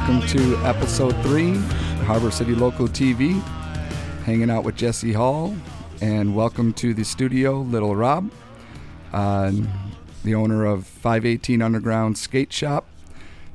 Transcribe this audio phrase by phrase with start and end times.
[0.00, 1.56] welcome to episode three,
[2.06, 3.38] Harbor City Local TV.
[4.24, 5.54] Hanging out with Jesse Hall,
[6.00, 8.30] and welcome to the studio, Little Rob,
[9.12, 9.52] uh,
[10.24, 12.88] the owner of 518 Underground Skate Shop,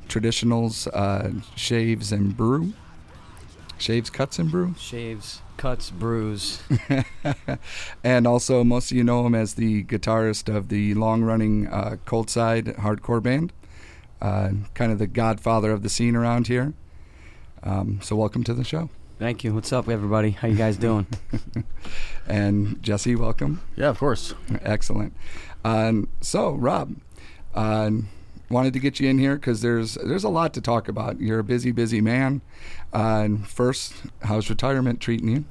[0.07, 2.73] Traditionals uh, Shaves and Brew,
[3.79, 6.61] Shaves, Cuts and Brew, Shaves, cuts, brews.
[8.03, 12.29] and also most of you know him as the guitarist of the long-running uh, Cold
[12.29, 13.51] Side hardcore band,
[14.25, 16.73] uh, kind of the godfather of the scene around here.
[17.61, 18.89] Um, so welcome to the show.
[19.19, 19.53] Thank you.
[19.53, 20.31] What's up, everybody?
[20.31, 21.07] How you guys doing?
[22.27, 23.61] And Jesse, welcome.
[23.75, 24.33] Yeah, of course.
[24.63, 25.13] Excellent.
[25.63, 26.95] Um, so, Rob,
[27.53, 27.91] uh,
[28.49, 31.21] wanted to get you in here because there's there's a lot to talk about.
[31.21, 32.41] You're a busy, busy man.
[32.91, 35.45] Uh, first, how's retirement treating you?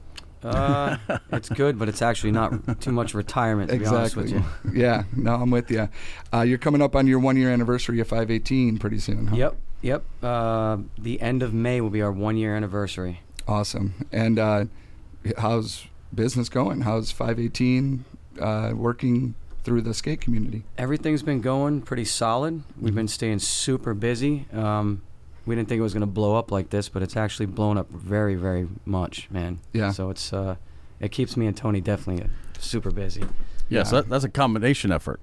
[0.44, 0.96] Uh,
[1.32, 3.70] it's good, but it's actually not too much retirement.
[3.70, 4.44] To be honest with you.
[4.72, 5.04] yeah.
[5.16, 5.88] No, I'm with you.
[6.32, 9.28] Uh, you're coming up on your one year anniversary of 518 pretty soon.
[9.28, 9.36] Huh?
[9.36, 10.04] Yep, yep.
[10.22, 13.20] Uh, the end of May will be our one year anniversary.
[13.48, 13.94] Awesome.
[14.12, 14.64] And uh,
[15.38, 16.82] how's business going?
[16.82, 18.04] How's 518
[18.40, 19.34] uh, working
[19.64, 20.64] through the skate community?
[20.76, 22.62] Everything's been going pretty solid.
[22.80, 24.46] We've been staying super busy.
[24.52, 25.02] Um,
[25.46, 27.76] we didn't think it was going to blow up like this, but it's actually blown
[27.78, 29.60] up very, very much, man.
[29.72, 29.90] Yeah.
[29.92, 30.56] So it's uh,
[31.00, 32.28] it keeps me and Tony definitely
[32.58, 33.20] super busy.
[33.20, 33.26] Yeah,
[33.68, 33.82] Yeah.
[33.84, 35.20] so that, that's a combination effort.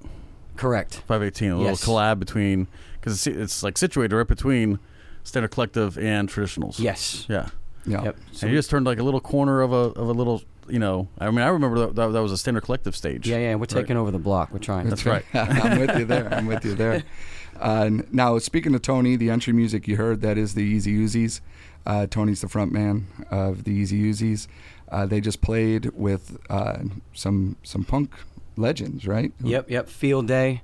[0.58, 0.96] Correct.
[1.08, 2.68] 518, a little collab between,
[3.00, 4.80] because it's, it's like situated right between
[5.24, 6.78] Standard Collective and Traditionals.
[6.80, 7.26] Yes.
[7.30, 7.48] Yeah.
[7.86, 8.04] Yeah.
[8.04, 8.18] Yep.
[8.34, 10.78] So and you just turned like a little corner of a of a little, you
[10.78, 13.28] know, I mean, I remember that, that, that was a Standard Collective stage.
[13.28, 13.56] yeah, yeah.
[13.56, 14.52] We're taking over the block.
[14.52, 14.88] We're trying.
[14.90, 15.26] That's right.
[15.34, 16.32] I'm with you there.
[16.32, 17.04] I'm with you there.
[17.62, 21.42] Uh, now, speaking of Tony, the entry music you heard, that is the Easy Uzis.
[21.86, 24.48] Uh, Tony's the front man of the Easy Uzis.
[24.92, 26.80] Uh, they just played with uh,
[27.14, 28.12] some some punk
[28.58, 29.32] legends, right?
[29.42, 29.88] Yep, yep.
[29.88, 30.62] Field Day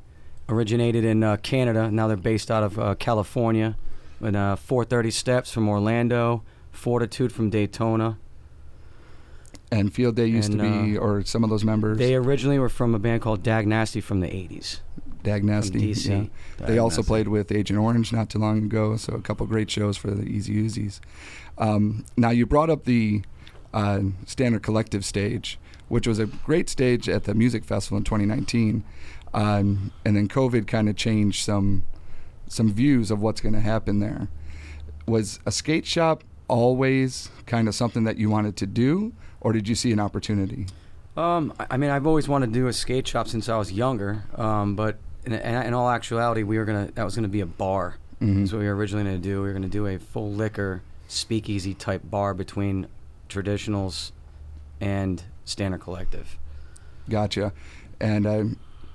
[0.50, 1.90] originated in uh, Canada.
[1.91, 3.78] Now they're based out of uh, California.
[4.19, 8.18] And uh, 430 Steps from Orlando, Fortitude from Daytona.
[9.72, 12.69] And Field Day used And, to be, or some of those members, They originally were
[12.69, 14.79] from a band called Dag Nasty from the 80s.
[15.28, 15.80] Dag Nasty.
[15.80, 16.30] DC.
[16.60, 16.66] yeah.
[16.66, 17.10] They also Nasty.
[17.10, 20.24] played with Agent Orange not too long ago, so a couple great shows for the
[20.24, 21.02] Easy Uzis.
[21.58, 23.24] Um, now, you brought up the
[23.74, 28.84] uh, Standard Collective stage, which was a great stage at the music festival in 2019,
[29.34, 31.84] um, and then COVID kind of changed some
[32.50, 34.30] some views of what's going to happen there.
[35.06, 39.12] Was a skate shop always kind of something that you wanted to do,
[39.42, 40.68] or did you see an opportunity?
[41.18, 43.72] Um, I I mean, I've always wanted to do a skate shop since I was
[43.74, 44.24] younger.
[44.36, 44.98] Um, but
[45.34, 47.98] in, in, all actuality, we were gonna that was gonna be a bar.
[48.22, 48.40] Mhm.
[48.40, 49.42] That's what we were originally gonna do.
[49.42, 52.88] We were gonna do a full liquor speakeasy type bar between
[53.30, 54.12] traditionals
[54.82, 56.38] and Standard Collective.
[57.10, 57.54] Gotcha.
[58.00, 58.44] And uh,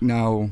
[0.01, 0.51] now,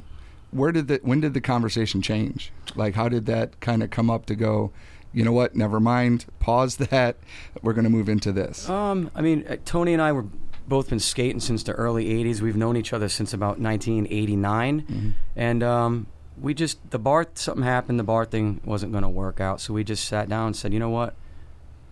[0.50, 2.52] where did the when did the conversation change?
[2.74, 4.72] Like, how did that kind of come up to go?
[5.12, 5.56] You know what?
[5.56, 6.26] Never mind.
[6.38, 7.16] Pause that.
[7.62, 8.68] We're going to move into this.
[8.68, 10.26] Um, I mean, uh, Tony and I were
[10.70, 12.40] both been skating since the early '80s.
[12.40, 15.12] We've known each other since about 1989, Mhm.
[15.36, 16.06] and um,
[16.40, 17.98] we just the bar something happened.
[17.98, 20.72] The bar thing wasn't going to work out, so we just sat down and said,
[20.72, 21.14] you know what?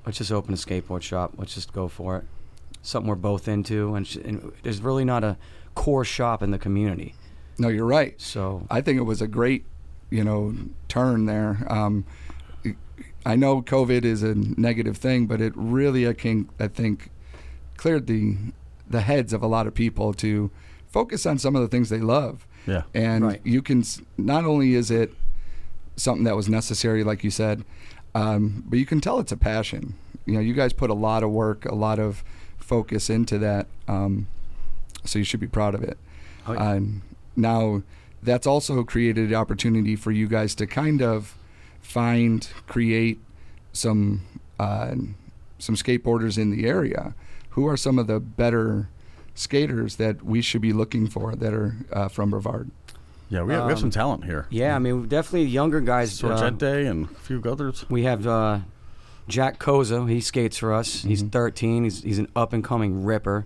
[0.06, 1.34] Let's just open a skateboard shop.
[1.36, 2.24] Let's just go for it.
[2.80, 5.36] Something we're both into, and, sh- and there's really not a
[5.74, 7.14] core shop in the community.
[7.58, 8.14] No, you're right.
[8.18, 9.66] So I think it was a great,
[10.08, 10.54] you know,
[10.88, 11.66] turn there.
[11.68, 12.04] Um,
[13.26, 17.10] I know COVID is a negative thing, but it really, I can, I think,
[17.76, 18.36] cleared the
[18.90, 20.50] the heads of a lot of people to
[20.86, 22.46] focus on some of the things they love.
[22.66, 22.82] Yeah.
[22.94, 23.40] and Right.
[23.44, 23.82] you can
[24.18, 25.14] not only is it
[25.96, 27.64] something that was necessary like you said
[28.14, 29.94] um, but you can tell it's a passion
[30.26, 32.22] you know you guys put a lot of work a lot of
[32.58, 34.26] focus into that um,
[35.04, 35.96] so you should be proud of it
[36.46, 36.72] Oh, yeah.
[36.72, 37.02] um,
[37.36, 37.82] now
[38.22, 41.34] that's also created the opportunity for you guys to kind of
[41.80, 43.18] find create
[43.72, 44.22] some
[44.60, 44.94] uh,
[45.58, 47.14] some skateboarders in the area
[47.58, 48.88] who are some of the better
[49.34, 52.70] skaters that we should be looking for that are uh, from Brevard
[53.30, 54.46] Yeah, we have, we have some Um, talent here.
[54.48, 56.22] yeah, I mean, definitely younger guys.
[56.22, 57.84] uh, and a few others.
[57.90, 58.60] We have uh,
[59.26, 60.08] Jack Koza.
[60.08, 61.02] He skates for us.
[61.02, 61.32] He's Mhm.
[61.32, 61.82] 13.
[61.84, 63.44] He's, he's an up and coming ripper.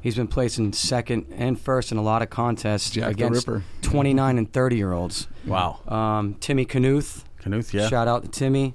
[0.00, 3.48] He's been placing second and first in a lot of contests Jack against
[3.82, 5.28] 29 and 30 year olds.
[5.46, 5.78] Wow.
[5.86, 7.22] Um, Timmy Knuth.
[7.44, 7.88] Knuth, yeah.
[7.88, 8.74] Shout out to Timmy.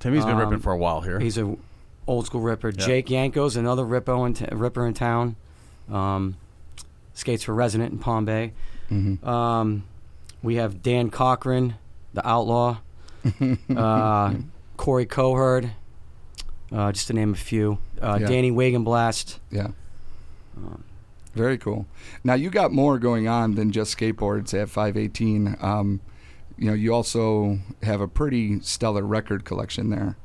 [0.00, 1.20] Timmy's been um, ripping for a while here.
[1.20, 1.56] He's a
[2.12, 2.68] old school ripper.
[2.70, 2.86] Yeah.
[2.86, 5.36] Jake Yanko's another ripper in, t- ripper in town.
[5.90, 6.36] Um,
[7.14, 8.52] skates for Resident in Palm Bay.
[8.90, 9.24] Mhm.
[9.26, 9.84] Um,
[10.42, 11.74] we have Dan Cochran,
[12.14, 12.78] the outlaw.
[13.76, 14.34] uh,
[14.76, 15.70] Corey Coherd,
[16.72, 17.78] uh, just to name a few.
[18.00, 18.26] Uh, Yeah.
[18.26, 19.38] Danny Wagenblast.
[19.50, 19.68] yeah
[20.56, 20.82] Um,
[21.34, 21.86] Very cool.
[22.24, 25.56] Now you got more going on than just skateboards at 518.
[25.60, 26.00] Um,
[26.58, 30.16] you know, you also have a pretty stellar record collection there.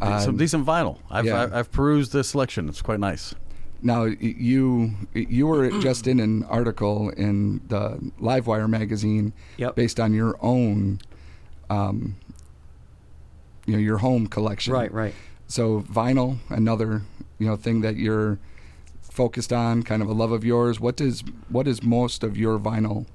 [0.00, 0.98] Some Um, decent vinyl.
[1.10, 1.42] I've, yeah.
[1.42, 2.68] I've I've perused this selection.
[2.68, 3.34] It's quite nice.
[3.82, 9.74] Now you you were just in an article in the Livewire magazine Yep.
[9.76, 11.00] based on your own,
[11.70, 12.16] um,
[13.66, 14.72] you know, your home collection.
[14.72, 15.14] Right, right.
[15.46, 17.02] So vinyl, another
[17.38, 18.38] you know thing that you're
[19.02, 20.80] focused on, kind of a love of yours.
[20.80, 23.06] What does what does most of your vinyl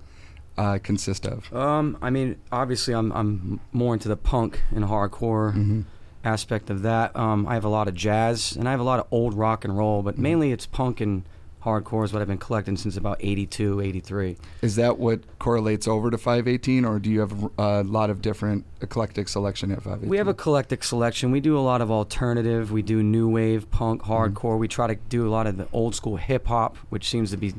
[0.57, 1.51] uh, consist of?
[1.53, 5.81] Um, I mean, obviously, I'm I'm more into the punk and hardcore Mm-hmm.
[6.23, 7.15] Aspect of that.
[7.15, 9.65] Um, I have a lot of jazz and I have a lot of old rock
[9.65, 11.23] and roll, but mainly it's punk and
[11.63, 14.35] hardcore is what I've been collecting since about 82, 83.
[14.61, 18.65] Is that what correlates over to 518, or do you have a lot of different
[18.81, 20.09] eclectic selection at 518?
[20.09, 21.31] We have a eclectic selection.
[21.31, 22.71] We do a lot of alternative.
[22.73, 24.11] We do new wave, punk, Mm-hmm.
[24.11, 24.59] hardcore.
[24.59, 27.37] We try to do a lot of the old school hip hop, which seems to
[27.37, 27.53] be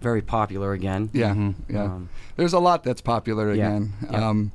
[0.00, 1.10] very popular again.
[1.12, 1.54] yeah, Mhm.
[1.68, 1.84] yeah.
[1.84, 3.92] Um, There's a lot that's popular Yeah, again.
[4.10, 4.28] yeah.
[4.28, 4.52] Um,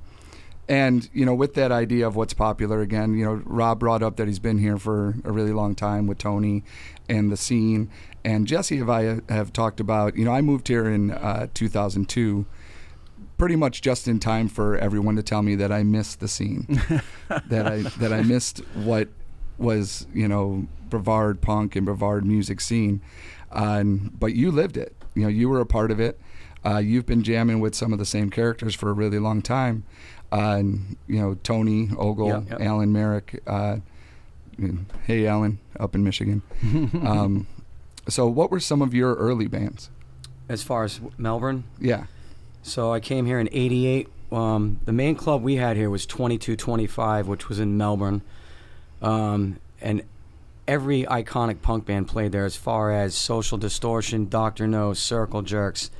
[0.68, 4.16] and you know, with that idea of what's popular again, you know, Rob brought up
[4.18, 6.64] that he's been here for a really long time with Tony
[7.08, 7.90] and the scene.
[8.24, 12.46] And Jesse and I have talked about, you know, I moved here in uh, 2002,
[13.38, 16.66] pretty much just in time for everyone to tell me that I missed the scene,
[17.48, 19.10] that I that I missed what
[19.58, 23.02] was, you know, Brevard punk and Brevard music scene.
[23.52, 24.96] And, but you lived it.
[25.14, 26.20] You know, you were a part of it.
[26.66, 29.84] Uh, you've been jamming with some of the same characters for a really long time.
[30.36, 32.68] Uh, and, you know, Tony, Ogle, Yeah, yeah.
[32.68, 33.42] Alan Merrick.
[33.48, 33.78] Uh,
[35.06, 36.42] hey, Alan, up in Michigan.
[37.06, 37.48] um,
[38.08, 39.90] so, what were some of your early bands?
[40.48, 42.06] as far as Melbourne, Yeah.
[42.62, 44.10] So I came here in '88.
[44.32, 48.22] Um, the main club we had here was 2225, which was in Melbourne,
[49.02, 50.02] um, and
[50.68, 52.46] every iconic punk band played there.
[52.46, 55.92] As far as Social Distortion, Doctor No, Circle Jerks,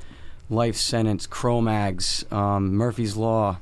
[0.50, 3.58] Life Sentence, Cro-Mags, um, Murphy's Law.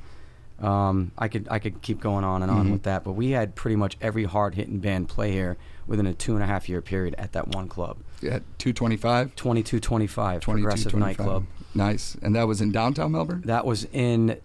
[0.65, 2.73] Um, I could I could keep going on and on Mhm.
[2.73, 5.57] with that, but we had pretty much every hard hitting band play here
[5.87, 7.99] within a two and a half year period at that one club.
[8.23, 9.37] At 225?
[9.37, 11.45] 2225 Progressive Nightclub.
[11.75, 12.17] Nice.
[12.23, 13.43] And that was in downtown Melbourne?
[13.45, 14.39] That was in,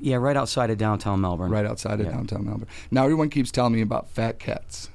[0.00, 1.50] yeah, right outside of downtown Melbourne.
[1.50, 2.12] Right outside of Yeah.
[2.12, 2.68] downtown Melbourne.
[2.90, 4.88] Now, everyone keeps telling me about Fat Cats.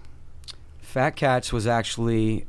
[0.81, 2.45] Fat Cats was actually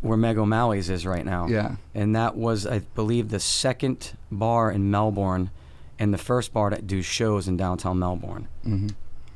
[0.00, 1.46] where Meg O'Malley's is right now.
[1.48, 1.76] Yeah.
[1.94, 5.50] And that was, I believe, the second bar in Melbourne
[5.98, 8.48] and the first bar to do shows in downtown Melbourne.
[8.62, 8.88] hmm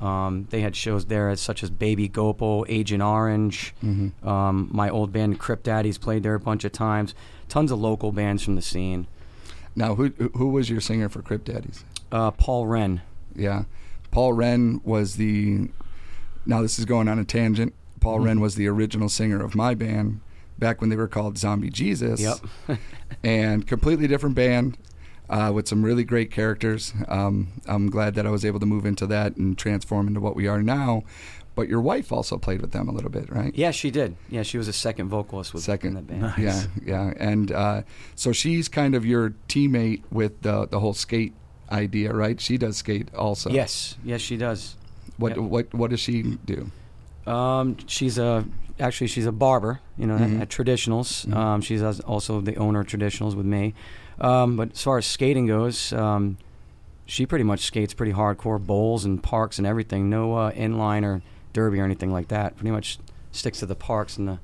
[0.04, 3.74] Um, they had shows there as such as Baby Gopal, Agent Orange.
[3.80, 7.14] hmm Um, my old band Crypt Daddies played there a bunch of times.
[7.48, 9.06] Tons of local bands from the scene.
[9.76, 11.84] Now, who who was your singer for Crypt Daddies?
[12.10, 13.00] Uh, Paul Wren.
[13.34, 13.64] Yeah.
[14.10, 15.70] Paul Wren was the.
[16.44, 17.72] Now, this is going on a tangent.
[18.00, 18.24] Paul Mm-hmm.
[18.24, 20.20] Wren was the original singer of my band
[20.58, 22.20] back when they were called Zombie Jesus.
[22.20, 22.78] Yep.
[23.24, 24.76] and completely different band
[25.32, 26.92] uh, with some really great characters.
[27.08, 30.36] Um, I'm glad that I was able to move into that and transform into what
[30.36, 31.02] we are now.
[31.54, 33.52] But your wife also played with them a little bit, right?
[33.54, 34.16] yeah, she did.
[34.30, 35.88] Yeah, she was a second vocalist with Second.
[35.88, 36.22] in the band.
[36.22, 36.38] Nice.
[36.38, 37.82] Yeah, yeah, and uh,
[38.14, 41.34] so she's kind of your teammate with the the whole skate
[41.70, 42.40] idea, right?
[42.40, 43.50] She does skate also.
[43.50, 44.76] Yes, yes, she does.
[45.18, 45.38] What Yep.
[45.44, 46.70] what what does she do?
[47.26, 48.44] Um, she's a
[48.80, 50.36] actually she's a barber, you know, Mhm.
[50.36, 51.26] at, at Traditionals.
[51.26, 51.34] Mhm.
[51.36, 53.74] Um, she's also the owner of Traditionals with me.
[54.22, 56.38] Um, but as far as skating goes, um,
[57.06, 60.08] she pretty much skates pretty hardcore bowls and parks and everything.
[60.08, 61.20] No uh, inline or
[61.52, 62.56] derby or anything like that.
[62.56, 62.98] Pretty much
[63.32, 64.38] sticks to the parks and the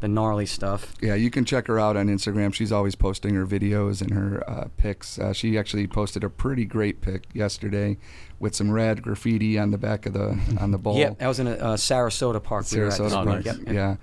[0.00, 0.94] the gnarly stuff.
[1.00, 2.52] Yeah, you can check her out on Instagram.
[2.52, 5.16] She's always posting her videos and her uh, pics.
[5.16, 7.96] Uh, she actually posted a pretty great pic yesterday
[8.40, 10.96] with some rad graffiti on the back of the on the bowl.
[10.98, 12.66] yeah, that was in a uh, Sarasota park.
[12.72, 13.26] we Sarasota Oh, Park.
[13.28, 13.46] week.
[13.46, 13.46] nice.
[13.46, 13.74] Yep, yep.
[13.74, 13.96] Yeah,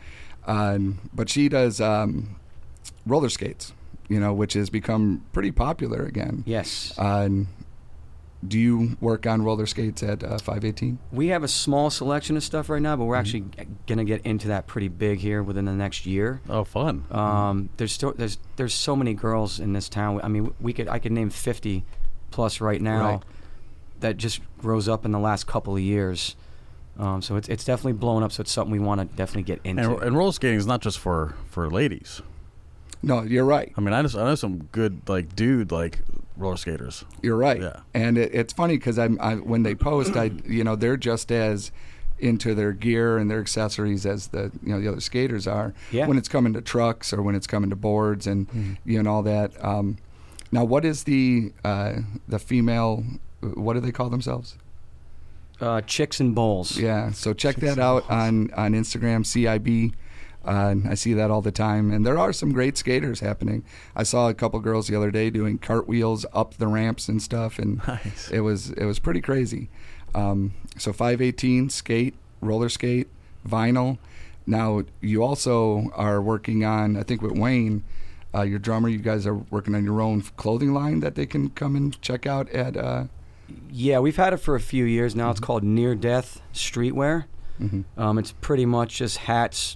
[0.45, 2.38] Um, but she does um,
[3.05, 3.74] roller skates.
[4.10, 6.44] You know, which has become pretty popular again.
[6.48, 6.94] Yes.
[6.98, 7.48] Uh, and
[8.48, 10.98] do you work on roller skates at uh, 518?
[11.12, 13.20] We have a small selection of stuff right now, but we're Mhm.
[13.20, 13.44] actually
[13.86, 16.42] going to get into that pretty big here within the next year.
[16.50, 17.04] Oh, fun.
[17.12, 20.20] Um, there's still there's there's so many girls in this town.
[20.24, 21.84] I mean, we could I could name 50
[22.32, 23.20] plus right now Right.
[24.00, 26.36] that just rose up in the last couple of years.
[26.98, 28.32] Um, so it's it's definitely blown up.
[28.32, 29.94] So it's something we want to definitely get into.
[29.96, 32.22] and, and roller skating is not just for for ladies.
[33.01, 33.72] No, you're right.
[33.77, 36.00] I mean, I just I know some good like dude like
[36.36, 37.06] roller skaters.
[37.22, 37.62] You're right.
[37.62, 37.79] Yeah.
[37.94, 41.32] And it, it's funny because I'm I, when they post, I you know they're just
[41.32, 41.72] as
[42.20, 45.74] into their gear and their accessories as the you know the other skaters are.
[45.91, 46.08] Yeah.
[46.08, 49.24] When it's coming to trucks or when it's coming to boards and you know all
[49.24, 49.53] that.
[49.63, 49.98] Um,
[50.51, 53.03] now, what is the uh, the female?
[53.41, 54.58] What do they call themselves?
[55.62, 56.77] uh, chicks and bowls.
[56.77, 57.12] Yeah.
[57.12, 59.94] So check Chicks that out on on Instagram, CIB
[60.46, 63.63] Uh, I see that all the time, and there are some great skaters happening.
[63.96, 67.60] I saw a couple girls the other day doing cartwheels up the ramps and stuff,
[67.60, 68.29] and Nice.
[68.31, 69.69] it was it was pretty crazy.
[70.15, 73.08] Um, so 518 skate, roller skate,
[73.48, 73.98] vinyl.
[74.48, 77.84] Now you also are working on, I think with Wayne,
[78.34, 78.88] uh, your drummer.
[78.89, 82.25] You guys are working on your own clothing line that they can come and check
[82.25, 82.75] out at.
[82.77, 83.03] Uh,
[83.72, 85.29] Yeah, we've had it for a few years now.
[85.31, 87.25] It's called Near Death Streetwear.
[87.60, 87.84] mhm.
[87.98, 89.75] Um, it's pretty much just hats,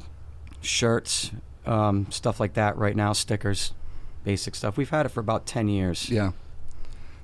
[0.64, 1.32] shirts,
[1.66, 3.74] um, stuff like that right now, stickers,
[4.24, 4.78] basic stuff.
[4.78, 6.10] We've had it for about 10 years.
[6.10, 6.32] Yeah.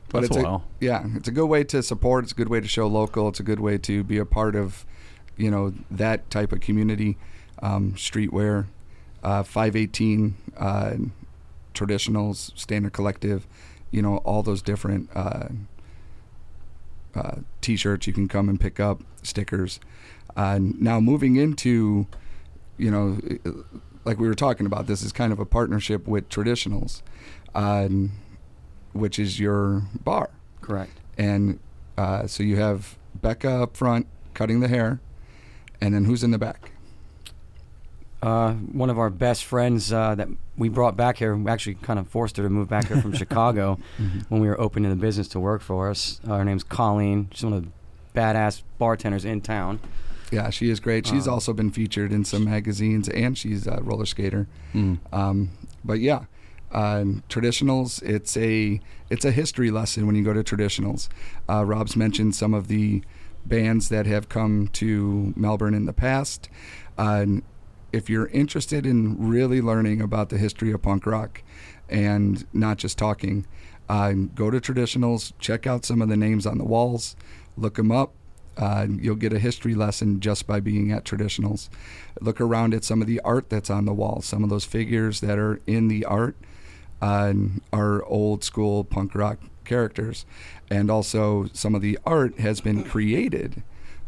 [0.10, 0.64] But That's it's a a, while.
[0.80, 2.24] yeah, it's a good way to support.
[2.24, 3.28] It's a good way to show local.
[3.30, 4.86] It's a good way to be a part of,
[5.38, 7.18] you know, that type of community.
[7.62, 8.68] Um, streetwear,
[9.24, 10.94] uh, 518, uh,
[11.74, 13.46] traditionals, standard collective,
[13.92, 15.50] you know, all those different uh,
[17.14, 19.80] uh, t-shirts you can come and pick up, stickers.
[20.36, 22.08] Uh, now moving into,
[22.80, 23.20] you know,
[24.06, 27.02] like we were talking about, this is kind of a partnership with traditionals.
[27.54, 28.12] Um,
[28.94, 30.30] which is your bar.
[30.62, 30.92] Correct.
[31.18, 31.60] And
[31.98, 35.00] uh, so you have Becca up front cutting the hair,
[35.82, 36.72] and then who's in the back?
[38.22, 42.00] Uh, one of our best friends uh, that we brought back here, we actually kind
[42.00, 43.80] of forced her to move back here from Chicago
[44.28, 46.20] when we were opening the business to work for us.
[46.28, 47.30] Uh, her name's Colleen.
[47.34, 47.72] She's one of the
[48.14, 49.80] badass bartenders in town.
[50.32, 51.08] Yeah, she is great.
[51.08, 54.48] She's Um, also been featured in some magazines, and she's a roller skater.
[54.76, 55.00] Mm.
[55.12, 55.50] Um,
[55.84, 56.26] but yeah,
[56.72, 58.02] uh, traditionals.
[58.04, 61.08] It's a it's a history lesson when you go to traditionals.
[61.50, 63.02] Uh, Rob's mentioned some of the
[63.46, 66.50] bands that have come to Melbourne in the past.
[66.98, 67.26] Uh,
[67.92, 71.42] if you're interested in really learning about the history of punk rock
[71.90, 73.48] and not just talking,
[73.88, 75.34] uh, go to traditionals.
[75.40, 77.16] Check out some of the names on the walls.
[77.58, 78.14] Look them up.
[78.60, 81.70] Uh, you'll get a history lesson just by being at traditionals.
[82.20, 84.22] Look around at some of the art that's on the wall.
[84.22, 86.36] Some of those figures that are in the art
[87.02, 87.34] uh,
[87.72, 90.26] are old school punk rock characters,
[90.70, 93.64] and also some of the art has been created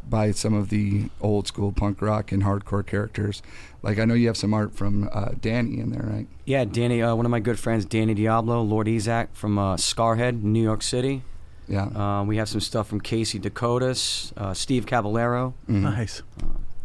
[0.10, 3.42] by some of the old school punk rock and hardcore characters.
[3.82, 6.28] Like I know you have some art from uh, Danny in there, right?
[6.44, 10.42] Yeah, Danny, uh, one of my good friends, Danny Diablo, Lord Ezec from uh, Skarhead,
[10.44, 11.24] New York City.
[11.72, 11.86] Yeah,
[12.20, 15.82] Uh, we have some stuff from Casey Dakotas, uh, Steve Caballero, Mhm.
[15.84, 16.22] Nice.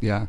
[0.00, 0.26] yeah.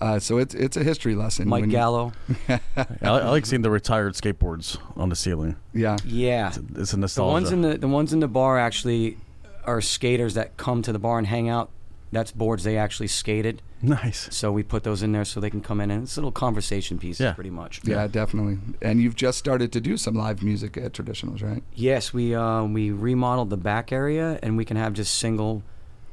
[0.00, 1.48] Uh, so it's it's a history lesson.
[1.48, 2.12] Mike Gallo.
[2.48, 2.58] I,
[3.02, 5.56] I like seeing the retired skateboards on the ceiling.
[5.72, 6.48] yeah, Yeah.
[6.48, 9.16] It's, it's a The ones in the the ones in the bar actually
[9.64, 11.70] are skaters that come to the bar and hang out.
[12.12, 13.62] That's boards they actually skated.
[13.84, 14.28] Nice.
[14.34, 16.32] So we put those in there so they can come in and it's a little
[16.32, 17.32] conversation pieces Yeah.
[17.32, 17.80] pretty much.
[17.84, 18.58] yeah, definitely.
[18.82, 21.62] And you've just started to do some live music at traditionals, right?
[21.74, 25.62] Yes, we uh, we remodeled the back area and we can have just single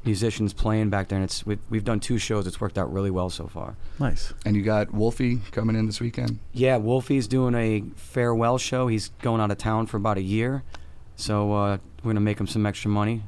[0.03, 2.47] musicians playing back there and it's we've, we've done two shows.
[2.47, 3.75] It's worked out really well so far.
[3.99, 4.33] Nice.
[4.45, 6.39] And you got Wolfie coming in this weekend.
[6.53, 8.87] Yeah, Wolfie's doing a farewell show.
[8.87, 10.63] He's going out of town for about a year.
[11.15, 13.21] So uh, we're going to make him some extra money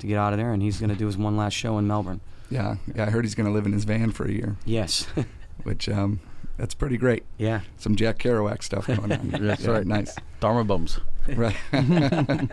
[0.00, 1.86] to get out of there and he's going to do his one last show in
[1.86, 2.20] Melbourne.
[2.50, 3.04] Yeah, yeah.
[3.06, 5.06] I heard he's going to live in his van for a year, Yes.
[5.62, 6.20] which um,
[6.56, 7.24] that's pretty great.
[7.38, 7.60] yeah.
[7.78, 9.28] Some Jack Kerouac stuff going on.
[9.40, 9.86] That's Yeah, right.
[9.86, 10.16] Nice.
[10.40, 10.98] Dharma bums.
[11.28, 11.56] Right.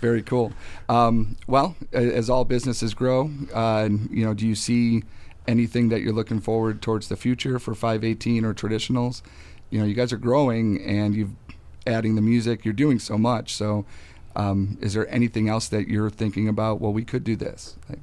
[0.00, 0.52] Very cool.
[0.88, 5.02] Um, well, a- as all businesses grow, uh, you know, do you see
[5.46, 9.22] anything that you're looking forward towards the future for 518 or traditionals?
[9.70, 11.30] You know, you guys are growing and you've
[11.86, 12.64] adding the music.
[12.64, 13.54] You're doing so much.
[13.54, 13.84] So,
[14.36, 16.80] um, is there anything else that you're thinking about?
[16.80, 17.76] Well, we could do this.
[17.88, 18.00] Like,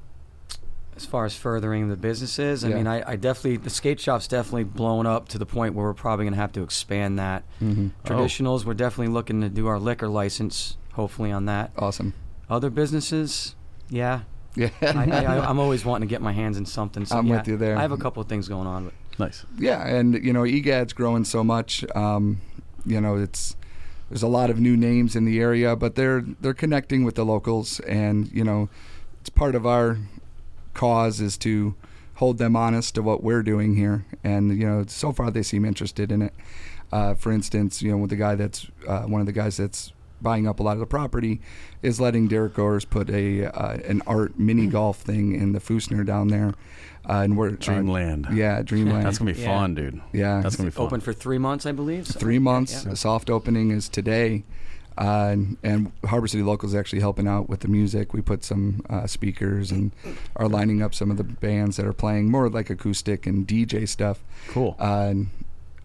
[0.96, 2.76] As far as furthering the businesses, I Yeah.
[2.76, 5.94] mean, I, I definitely, the skate shop's definitely blown up to the point where we're
[5.94, 7.44] probably going to have to expand that.
[7.62, 7.92] mhm.
[8.06, 11.72] Traditionals, we're definitely looking to do our liquor license, hopefully, on that.
[11.78, 12.14] Awesome.
[12.50, 13.56] Other businesses,
[13.90, 14.22] yeah.
[14.56, 14.70] Yeah.
[14.82, 17.06] I, I, I, I'm always wanting to get my hands in something.
[17.06, 17.78] So I'm yeah, with you there.
[17.78, 18.86] I have a couple of things going on.
[18.86, 19.46] But Nice.
[19.58, 21.86] Yeah, and you know, EGAD's growing so much.
[21.96, 22.42] Um,
[22.86, 23.56] you know, it's
[24.12, 27.24] there's a lot of new names in the area, but they're they're connecting with the
[27.24, 28.68] locals, and you know,
[29.22, 30.00] it's part of our
[30.74, 31.76] cause is to
[32.16, 35.64] hold them honest to what we're doing here, and you know, so far they seem
[35.64, 36.34] interested in it.
[36.92, 39.94] Uh, for instance, you know, with the guy that's uh, one of the guys that's
[40.22, 41.40] buying up a lot of the property
[41.82, 46.06] is letting Derek Gores put a uh, an art mini golf thing in the Foosaner
[46.06, 46.54] down there,
[47.10, 48.28] uh, and we're uh, Dreamland.
[48.34, 49.06] yeah, Dreamland.
[49.06, 49.58] That's gonna be Yeah.
[49.60, 50.02] fun, dude.
[50.14, 50.86] Yeah, That's gonna be fun.
[50.86, 52.08] open for three months, I believe.
[52.08, 52.84] so- three months.
[52.84, 52.92] Yeah.
[52.92, 54.44] The soft opening is today,
[54.98, 58.14] uh, and, and Harbor City Locals actually helping out with the music.
[58.14, 59.92] We put some uh, speakers and
[60.36, 63.88] are lining up some of the bands that are playing more like acoustic and DJ
[63.88, 64.24] stuff.
[64.50, 64.76] Cool.
[64.80, 65.28] Uh, and,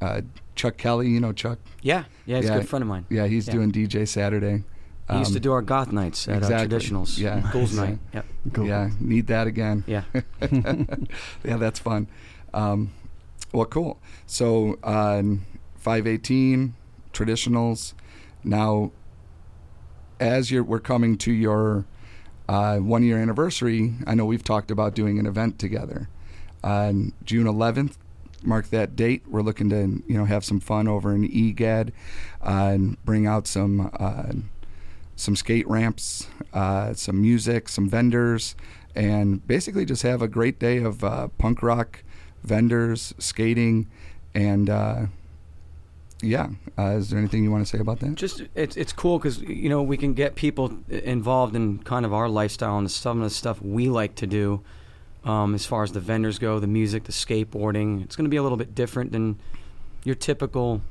[0.01, 0.21] uh,
[0.55, 1.59] Chuck Kelly, you know Chuck.
[1.83, 2.55] Yeah, yeah, he's Yeah.
[2.57, 3.05] a good friend of mine.
[3.11, 3.55] Yeah, he's Yeah.
[3.55, 4.65] doing DJ Saturday.
[5.11, 6.57] He used to Um, do our goth nights at exactly.
[6.77, 7.19] uh, traditionals.
[7.19, 7.49] Yeah.
[7.53, 7.99] Ghouls night.
[8.13, 8.27] Yep.
[8.53, 8.67] Cool.
[8.67, 9.85] Yeah, need that again.
[9.87, 10.03] Yeah.
[11.45, 12.09] yeah, that's fun.
[12.53, 12.91] Um,
[13.53, 13.99] Well, cool.
[14.27, 15.23] So, uh,
[15.77, 16.75] 518
[17.13, 17.95] traditionals.
[18.43, 18.91] Now,
[20.19, 21.85] as you're, we're coming to your
[22.49, 26.09] uh, one year anniversary, I know we've talked about doing an event together.
[26.65, 27.95] On June 11th,
[28.43, 29.23] mark that date.
[29.29, 31.93] We're looking to you know have some fun over in EGAD
[32.45, 34.33] uh, and bring out some uh,
[35.17, 38.55] some skate ramps, uh, some music, some vendors,
[38.95, 42.05] and basically just have a great day of uh, punk rock
[42.45, 43.89] vendors, skating,
[44.35, 45.07] and uh,
[46.23, 46.49] yeah.
[46.79, 48.15] Uh, is there anything you want to say about that?
[48.15, 52.13] Just it's it's cool because you know we can get people involved in kind of
[52.13, 54.63] our lifestyle and some of the stuff we like to do.
[55.25, 58.37] Um, as far as the vendors go, the music, the skateboarding, it's going to be
[58.37, 59.41] a little bit different than
[60.05, 60.83] your typical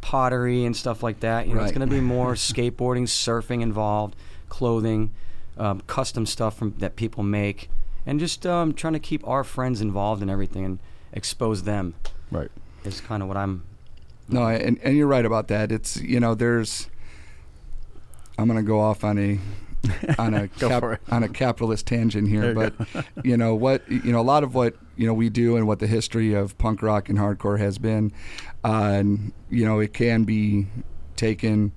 [0.00, 1.46] pottery and stuff like that.
[1.46, 4.16] You know, it's going to be more skateboarding, surfing involved,
[4.48, 5.12] clothing,
[5.58, 7.70] um, custom stuff from, that people make,
[8.06, 10.78] and just um, trying to keep our friends involved in everything and
[11.12, 11.94] expose them
[12.30, 12.50] Right.
[12.84, 13.64] is kind of what I'm.
[14.28, 15.72] No, and, and you're right about that.
[15.72, 16.88] It's you know there's.
[18.38, 19.38] I'm gonna go off on a
[20.18, 24.12] on a cap- on a capitalist tangent There here, you but you know what you
[24.12, 26.82] know a lot of what you know we do and what the history of punk
[26.82, 28.12] rock and hardcore has been,
[28.64, 30.66] uh, and you know it can be
[31.16, 31.72] taken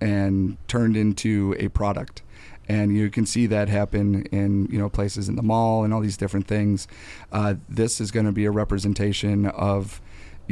[0.00, 2.22] and turned into a product.
[2.68, 6.00] And you can see that happen in you know places in the mall and all
[6.00, 6.88] these different things.
[7.30, 10.00] Uh, this is going to be a representation of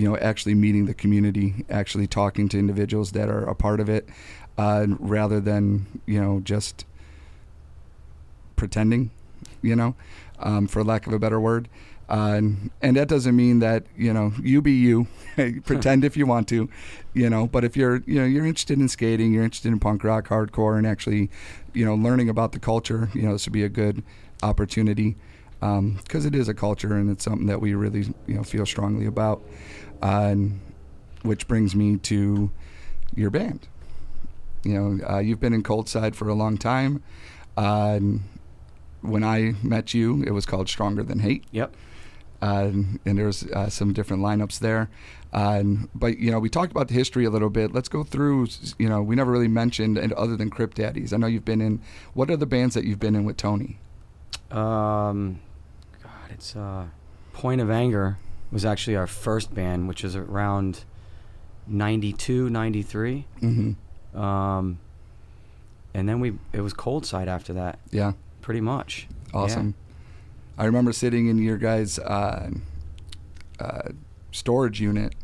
[0.01, 3.91] you know actually meeting the community, actually talking to individuals that are a part of
[3.91, 4.09] it,
[4.57, 6.87] uh, rather than you know just
[8.57, 9.11] pretending,
[9.61, 9.95] you know,
[10.39, 11.69] um, for lack of a better word.
[12.09, 15.07] Uh, and, and that doesn't mean that you know you be you,
[15.67, 16.71] pretend if you want to,
[17.13, 17.47] you know.
[17.47, 20.79] But if you're you know you're interested in skating, you're interested in punk rock, hardcore,
[20.79, 21.29] and actually,
[21.75, 24.03] you know, learning about the culture, you know, this would be a good
[24.43, 25.17] opportunity
[25.61, 29.07] because it is a culture and it's something that we really you know feel strongly
[29.07, 29.43] about.
[30.03, 30.61] Uh, and
[31.23, 32.51] which brings me to
[33.15, 33.69] your band.
[34.65, 37.03] You know, uh, you've been in Cold Side for a long time.
[37.57, 37.99] Uh,
[39.03, 41.75] when I met you, it was called Stronger Than Hate Yep.
[42.43, 42.71] uh,
[43.07, 44.91] and there's uh, some different lineups there.
[45.33, 45.63] Uh,
[45.95, 47.73] but you know, we talked about the history a little bit.
[47.73, 48.49] Let's go through.
[48.79, 51.61] You know, we never really mentioned, and other than Crypt Daddies, I know you've been
[51.61, 51.81] in.
[52.15, 53.79] What are the bands that you've been in with Tony?
[54.51, 55.41] Um,
[56.03, 56.87] God, it's uh,
[57.33, 58.19] Point of Anger
[58.53, 60.85] was actually our first band, which was around
[61.67, 63.27] 92, 93.
[63.41, 64.19] Mm-hmm.
[64.21, 64.79] Um,
[65.95, 69.09] and then we it was Cold Side after that, Yeah, pretty much.
[69.33, 69.75] awesome.
[70.59, 72.51] I remember sitting in your guys' uh,
[73.59, 73.83] uh,
[74.31, 75.15] storage unit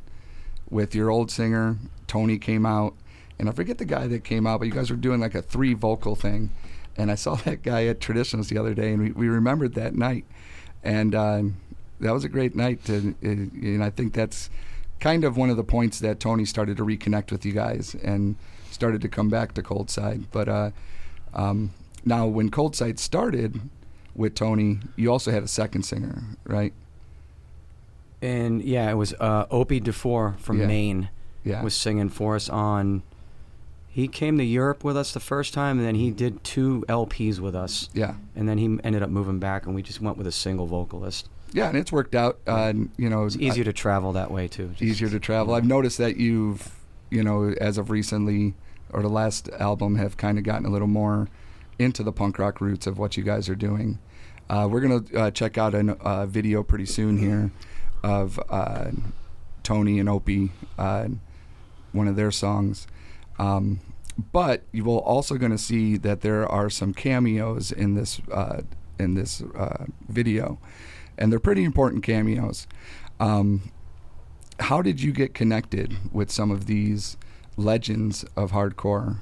[0.71, 1.77] with your old singer.
[2.07, 2.95] Tony came out,
[3.39, 5.43] and I forget the guy that came out, but you guys were doing like a
[5.43, 6.51] three vocal thing.
[6.97, 9.95] And I saw that guy at Traditionals the other day, and we, we remembered that
[9.95, 10.25] night.
[10.83, 11.43] And uh,
[12.01, 12.85] that was a great night.
[12.87, 14.51] To, uh, and I think that's
[15.01, 18.37] kind of one of the points that Tony started to reconnect with you guys and
[18.71, 20.31] started to come back to Cold Side.
[20.33, 20.71] But uh,
[21.35, 21.73] um,
[22.05, 23.61] now, when Cold Side started
[24.15, 26.73] with Tony, you also had a second singer, right?
[28.23, 30.67] And yeah, it was uh, Opie DeFore from Yeah.
[30.67, 31.09] Maine
[31.45, 31.63] Yeah.
[31.63, 33.03] was singing for us on.
[33.89, 37.39] He came to Europe with us the first time, and then he did two LPs
[37.41, 38.17] with us, yeah.
[38.35, 41.31] and then he ended up moving back, and we just went with a single vocalist.
[41.57, 42.39] Yeah, and it's worked out.
[42.47, 44.69] Uh, and, you know, It's easier to travel that way too.
[44.69, 45.55] Just- easier to travel.
[45.55, 46.77] I've noticed that you've,
[47.11, 48.55] you know, as of recently
[48.91, 51.29] or the last album, have kind of gotten a little more
[51.79, 53.99] into the punk rock roots of what you guys are doing.
[54.51, 57.51] Uh, we're gonna uh, check out a uh, video pretty soon here
[58.03, 58.91] of uh,
[59.63, 61.09] Tony and Opie, uh,
[61.93, 62.87] one of their songs.
[63.39, 63.81] Um,
[64.33, 68.61] but you will also going to see that there are some cameos in this uh,
[68.99, 70.59] in this uh, video,
[71.19, 72.67] and they're pretty important cameos.
[73.21, 73.73] Um,
[74.61, 77.17] how did you get connected with some of these
[77.57, 79.19] legends of hardcore?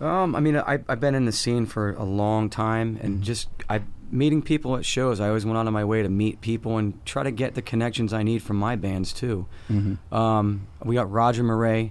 [0.00, 3.48] Um, I mean, I, I've been in the scene for a long time, and just
[3.68, 5.20] I meeting people at shows.
[5.20, 7.62] I always went out of my way to meet people and try to get the
[7.62, 9.46] connections I need from my bands too.
[9.70, 10.14] Mm-hmm.
[10.14, 11.90] Um, we got Roger Miret.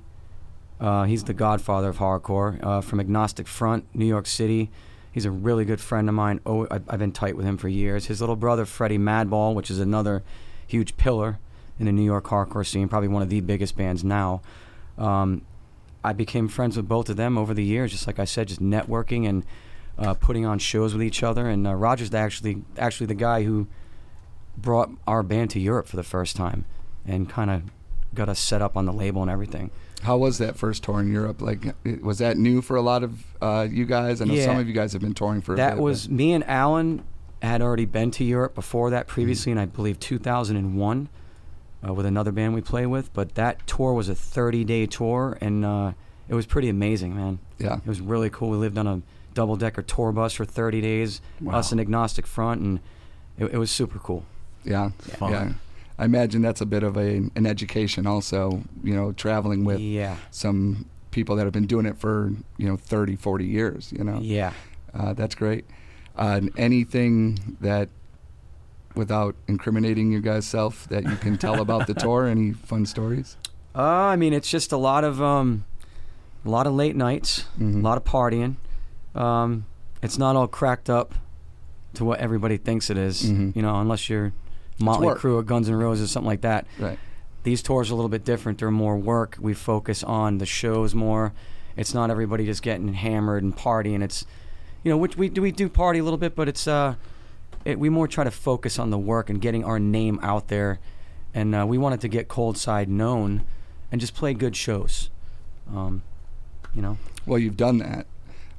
[0.79, 4.69] Uh, he's the godfather of hardcore uh, from Agnostic Front, New York City.
[5.15, 6.41] He's a really good friend of mine.
[6.45, 8.07] Oh, I've been tight with him for years.
[8.07, 10.23] His little brother, Freddie Madball, which is another
[10.67, 11.39] huge pillar
[11.79, 14.41] in the New York hardcore scene, probably one of the biggest bands now.
[14.97, 15.43] Um,
[16.03, 18.61] I became friends with both of them over the years, just like I said, just
[18.61, 19.45] networking and
[19.97, 21.47] uh, putting on shows with each other.
[21.47, 23.67] And uh, Roger's actually actually the guy who
[24.57, 26.65] brought our band to Europe for the first time
[27.07, 27.63] and kind of
[28.13, 29.71] got us set up on the label and everything.
[30.05, 31.41] How was that first tour in Europe?
[31.41, 34.21] Like, was that new for a lot of uh, you guys?
[34.21, 34.45] I know Yeah.
[34.45, 36.43] some of you guys have been touring for a that bit, was but- me and
[36.47, 37.03] Alan
[37.41, 41.09] had already been to Europe before that previously and I believe 2001.
[41.87, 43.13] uh, with another band we play with.
[43.13, 45.91] But that tour was a 30 day tour, and uh,
[46.27, 47.37] it was pretty amazing, man.
[47.59, 47.75] Yeah.
[47.77, 48.49] It was really cool.
[48.49, 49.01] We lived on a
[49.35, 51.57] double decker tour bus for 30 days, Wow.
[51.59, 52.79] us and Agnostic Front, and
[53.37, 54.23] it, it was super cool.
[54.63, 54.89] Yeah.
[55.19, 55.31] Fun.
[55.31, 55.51] Yeah.
[55.97, 60.17] I imagine that's a bit of a an education also, you know, traveling with yeah.
[60.31, 64.19] some people that have been doing it for, you know, 30, 40 years, you know.
[64.21, 64.51] Yeah.
[64.93, 65.65] Uh, that's great.
[66.17, 67.89] Uh, anything that
[68.95, 73.37] without incriminating your guys' self that you can tell about the tour, any fun stories?
[73.73, 75.65] Uh, I mean, it's just a lot of um,
[76.45, 77.75] a lot of late nights, Mhm.
[77.75, 78.55] a lot of partying.
[79.13, 79.65] Um,
[80.01, 81.15] it's not all cracked up
[81.95, 83.55] to what everybody thinks it is, Mhm.
[83.55, 84.33] You know, unless you're
[84.79, 85.07] Motley.
[85.09, 86.65] Crue or Guns N' Roses, something like that.
[86.79, 86.99] Right.
[87.43, 88.59] These tours are a little bit different.
[88.59, 89.37] They're more work.
[89.39, 91.33] We focus on the shows more.
[91.77, 94.01] It's not everybody just getting hammered and partying.
[94.01, 94.25] It's,
[94.83, 96.95] you know, which we do we do party a little bit, but it's uh,
[97.63, 100.79] it, we more try to focus on the work and getting our name out there,
[101.33, 103.43] and uh, we wanted to get Cold Side known,
[103.91, 105.09] and just play good shows.
[105.73, 106.03] Um,
[106.73, 108.07] you know, Well, you've done that.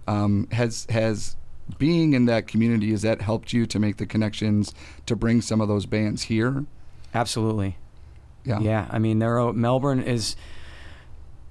[0.08, 1.36] Um, has has
[1.78, 4.72] being in that community has that helped you to make the connections
[5.06, 6.64] to bring some of those bands here?
[7.14, 7.76] absolutely.
[8.44, 8.60] Yeah.
[8.60, 10.36] Yeah, I mean, there are, Melbourne is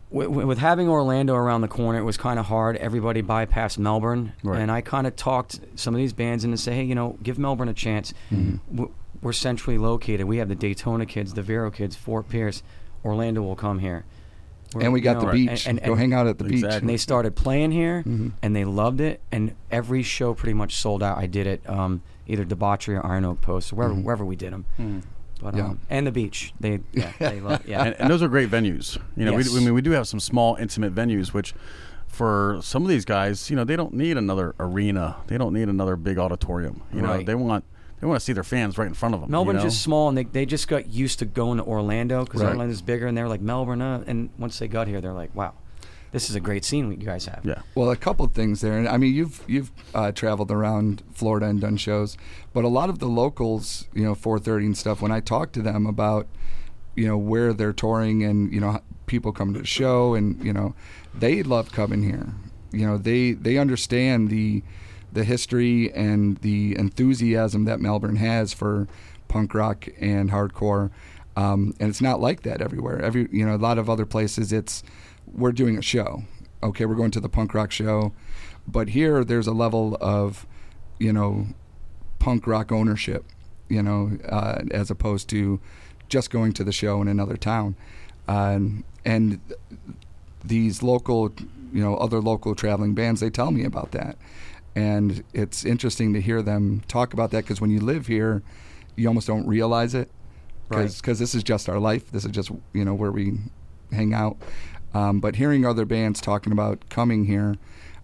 [0.09, 1.99] with, with having Orlando around the corner.
[1.99, 2.77] It was kind of hard.
[2.77, 4.61] Everybody bypassed Melbourne, Right.
[4.61, 7.37] and I kind of talked some of these bands into say, hey, you know, give
[7.37, 8.13] Melbourne a chance.
[8.31, 8.59] Mhm.
[9.21, 10.25] We're centrally located.
[10.27, 12.61] We have the Daytona kids, the Vero kids, Fort Pierce.
[13.03, 14.05] Orlando will come here,
[14.83, 15.67] And we you got know, the beach.
[15.67, 16.63] and- and- Go hang out at the beach.
[16.63, 18.31] And they started playing here, Mhm.
[18.41, 19.21] and they loved it.
[19.31, 21.17] And every show pretty much sold out.
[21.17, 24.03] I did it um, either Debauchery or Iron Oak Post, or wherever Mhm.
[24.03, 24.65] wherever we did them.
[24.77, 24.99] Hmm.
[25.41, 25.65] But Yeah.
[25.65, 27.83] um, and the beach, they yeah, they love yeah.
[27.83, 28.97] and, and those are great venues.
[29.17, 29.51] You know, Yes.
[29.53, 31.53] we, I mean, we do have some small, intimate venues, which
[32.07, 35.17] for some of these guys, you know, they don't need another arena.
[35.27, 36.81] They don't need another big auditorium.
[36.93, 37.65] You know, they want
[38.05, 39.31] they want to see their fans right in front of them.
[39.31, 39.69] Melbourne's you know?
[39.69, 42.51] just small, and they, they just got used to going to Orlando because Right.
[42.51, 43.81] Orlando's bigger, and they're like Melbourne.
[43.81, 45.55] Uh, and once they got here, they're like, wow,
[46.11, 47.41] this is a great scene you guys have.
[47.43, 47.63] yeah.
[47.73, 51.47] Well, a couple of things there, and I mean, you've you've uh, traveled around Florida
[51.47, 52.15] and done shows,
[52.53, 55.01] but a lot of the locals, you know, 430 and stuff.
[55.01, 56.27] When I talk to them about,
[56.95, 60.53] you know, where they're touring and you know people come to the show, and you
[60.53, 60.75] know,
[61.11, 62.27] they love coming here.
[62.71, 64.61] You know, they they understand the
[65.15, 68.87] the history and the enthusiasm that Melbourne has for
[69.27, 70.91] punk rock and hardcore.
[71.35, 73.01] Um, and it's not like that everywhere.
[73.01, 74.83] Every you know, a lot of other places, it's
[75.25, 76.23] we're doing a show.
[76.61, 78.13] Okay, we're going to the punk rock show,
[78.67, 80.45] but here there's a level of,
[80.99, 81.47] you know,
[82.19, 83.25] punk rock ownership.
[83.67, 85.59] You know, uh, as opposed to
[86.07, 87.75] just going to the show in another town,
[88.27, 89.39] um, and
[90.43, 91.33] these local,
[91.73, 94.17] you know, other local traveling bands, they tell me about that.
[94.75, 98.43] And it's interesting to hear them talk about that because when you live here,
[98.95, 100.09] you almost don't realize it
[100.69, 101.17] because Right.
[101.17, 102.11] this is just our life.
[102.11, 103.39] This is just, you know, where we
[103.91, 104.37] hang out.
[104.93, 107.55] Um, but hearing other bands talking about coming here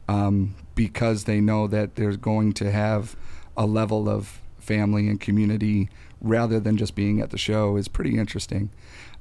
[0.08, 3.16] um, because they know that they're going to have
[3.58, 5.90] a level of family and community
[6.22, 8.70] rather than just being at the show is pretty interesting.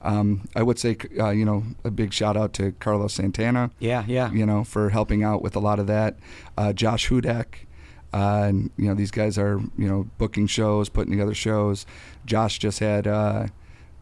[0.03, 4.05] Um, I would say, uh, you know, a big shout out to Carlos Santana, Yeah,
[4.09, 4.33] yeah.
[4.33, 6.17] you know, for helping out with a lot of that.
[6.57, 7.67] Uh, Josh Hudak,
[8.15, 11.85] uh, and you know, these guys are you know booking shows, putting together shows.
[12.25, 13.47] Josh just had uh,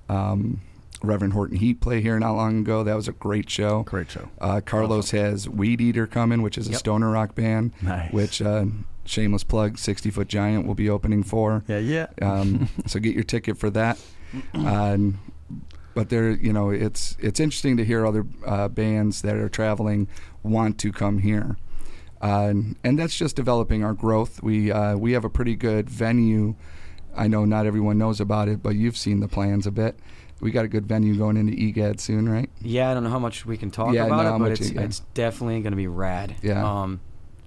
[0.09, 0.61] um,
[1.03, 2.83] Reverend Horton Heat play here not long ago.
[2.85, 3.83] That was a great show.
[3.85, 4.29] Great show.
[4.41, 6.79] Uh, Carlos has Weedeater coming, which is a Yep.
[6.79, 8.13] stoner rock band, Nice.
[8.13, 8.67] which uh,
[9.05, 11.65] shameless plug, Sixty Foot Giant will be opening for.
[11.69, 12.07] Yeah, yeah.
[12.23, 13.99] Um, so get your ticket for that.
[14.55, 15.21] Um,
[15.99, 20.07] but there, you know, it's it's interesting to hear other uh, bands that are traveling
[20.45, 21.57] want to come here,
[22.23, 24.41] uh, and, and that's just developing our growth.
[24.41, 26.55] We uh, we have a pretty good venue.
[27.17, 29.99] I know not everyone knows about it, but you've seen the plans a bit.
[30.41, 32.49] We got a good venue going into EGAD soon, right?
[32.63, 34.77] Yeah, I don't know how much we can talk Yeah, about it, but it's you-
[34.77, 34.83] yeah.
[34.87, 36.37] it's definitely going to be rad.
[36.43, 36.65] Yeah.
[36.65, 37.01] Um,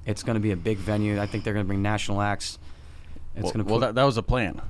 [0.05, 1.21] it's going to be a big venue.
[1.21, 2.59] I think they're going to bring national acts.
[3.33, 4.61] It's well, going to well, that, that was a plan,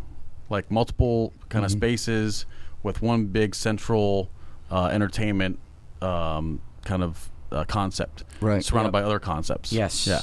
[0.52, 1.78] like multiple kind of Mhm.
[1.78, 2.46] spaces
[2.84, 4.30] with one big central
[4.72, 5.60] uh, entertainment
[6.02, 8.64] um, kind of uh, concept, Right.
[8.64, 8.94] surrounded Yep.
[8.94, 9.72] by other concepts.
[9.74, 10.08] yes.
[10.08, 10.22] Yeah.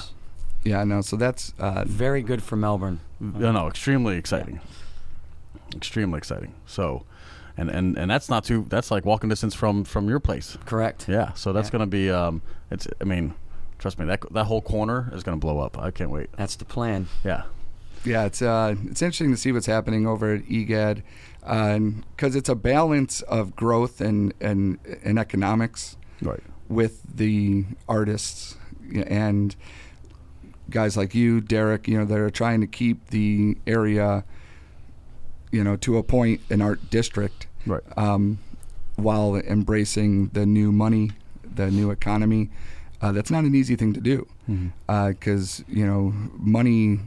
[0.65, 1.01] Yeah, no.
[1.03, 3.01] So that's uh, Very good for Melbourne.
[3.21, 4.61] No, no, extremely exciting.
[5.75, 6.55] Extremely exciting.
[6.67, 7.05] So,
[7.57, 8.65] and, and and that's not too.
[8.69, 10.57] That's like walking distance from from your place.
[10.65, 11.09] Correct.
[11.09, 11.33] Yeah.
[11.35, 11.73] So that's Yeah.
[11.73, 12.11] gonna be.
[12.11, 12.89] Um, it's.
[13.01, 13.35] I mean,
[13.79, 14.07] trust me.
[14.07, 15.79] That that whole corner is gonna blow up.
[15.79, 16.31] I can't wait.
[16.37, 17.07] That's the plan.
[17.25, 17.43] Yeah.
[18.05, 21.03] Yeah, it's uh, it's interesting to see what's happening over at EGAD,
[21.49, 26.43] because it's a balance of growth and and and economics Right.
[26.69, 28.57] with the artists
[29.07, 29.55] and
[30.69, 31.89] guys like you, Derek.
[31.89, 34.25] You know, that are trying to keep the area,
[35.51, 37.83] you know, to a point an art district, Right.
[37.97, 38.39] um,
[38.97, 41.13] while embracing the new money,
[41.55, 42.51] the new economy.
[43.01, 44.27] Uh, that's not an easy thing to do
[44.87, 46.99] because you know money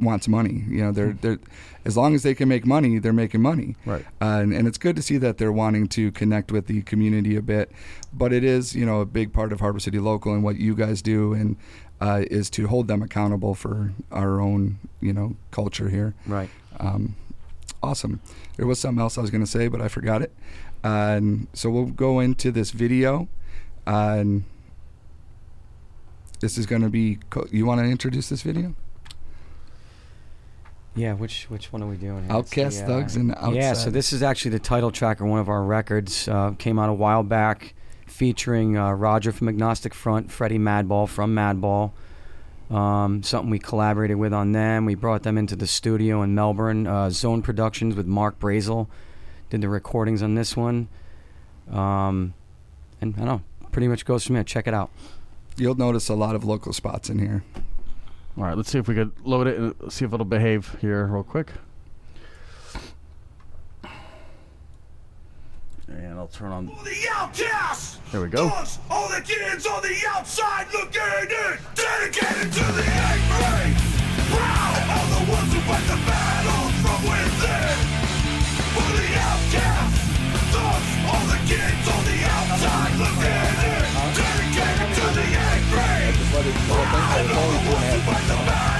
[0.00, 0.64] wants money.
[0.68, 1.38] You know, they're they're
[1.84, 3.76] as long as they can make money, they're making money.
[3.84, 4.04] Right.
[4.20, 7.36] Uh, and, and it's good to see that they're wanting to connect with the community
[7.36, 7.70] a bit.
[8.12, 10.74] But it is, you know, a big part of Harbor City Local and what you
[10.74, 11.56] guys do, and
[12.00, 16.14] uh, is to hold them accountable for our own, you know, culture here.
[16.26, 16.48] Right.
[16.80, 17.16] Um,
[17.82, 18.20] awesome.
[18.56, 20.32] There was something else I was going to say, but I forgot it.
[20.82, 23.28] Uh, and so we'll go into this video.
[23.86, 24.44] Uh, and
[26.40, 27.18] this is going to be.
[27.30, 28.74] Co- you want to introduce this video?
[30.96, 32.24] Yeah, which which one are we doing?
[32.24, 32.32] here?
[32.32, 33.54] Outcast the, Thugs and Outside.
[33.54, 36.28] Yeah, so this is actually the title track of one of our records.
[36.28, 37.74] Uh, came out a while back,
[38.06, 41.92] featuring uh, Roger from Agnostic Front, Freddie Madball from Madball.
[42.70, 44.84] Um, something we collaborated with on them.
[44.86, 46.86] We brought them into the studio in Melbourne.
[46.86, 48.88] Uh, Zone Productions with Mark Brazel
[49.50, 50.88] did the recordings on this one.
[51.70, 52.34] Um,
[53.00, 54.44] and I don't know, pretty much goes from there.
[54.44, 54.90] Check it out.
[55.56, 57.44] You'll notice a lot of local spots in here.
[58.36, 61.06] All right, let's see if we could load it and see if it'll behave here
[61.06, 61.52] real quick.
[65.86, 66.66] And I'll turn on.
[66.66, 67.98] The outcasts!
[68.10, 68.48] There we go.
[68.48, 71.58] Dogs, all the kids on the outside looking in!
[71.76, 73.76] Dedicated to the angry!
[74.34, 74.82] Proud!
[74.90, 77.78] All the ones who fight the battles from within!
[78.74, 80.02] For the outcasts!
[80.50, 83.94] Dogs, all the kids on the outside looking in!
[84.18, 85.73] Dedicated to the angry!
[86.34, 86.46] Proud!
[86.46, 88.73] And all the ones who fight the battles from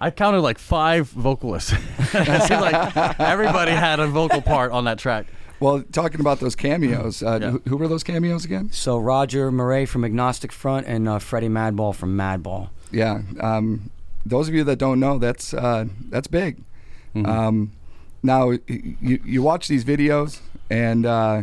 [0.00, 1.72] I counted like five vocalists.
[1.98, 5.26] it seemed like everybody had a vocal part on that track.
[5.60, 7.50] Well, talking about those cameos, uh, Yeah.
[7.50, 8.70] who, who were those cameos again?
[8.72, 12.70] So Roger Miret from Agnostic Front and uh, Freddie Madball from Madball.
[12.90, 13.20] Yeah.
[13.40, 13.90] Um,
[14.24, 16.62] those of you that don't know, that's uh, that's big.
[17.14, 17.72] Um,
[18.22, 21.42] now, you you watch these videos, and uh,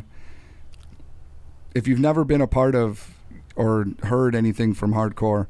[1.76, 3.14] if you've never been a part of
[3.56, 5.48] or heard anything from hardcore,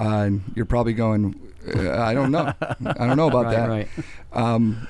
[0.00, 1.34] uh, you're probably going,
[1.76, 3.68] uh, I don't know, I don't know about Right, that.
[3.68, 3.88] right.
[4.32, 4.86] um,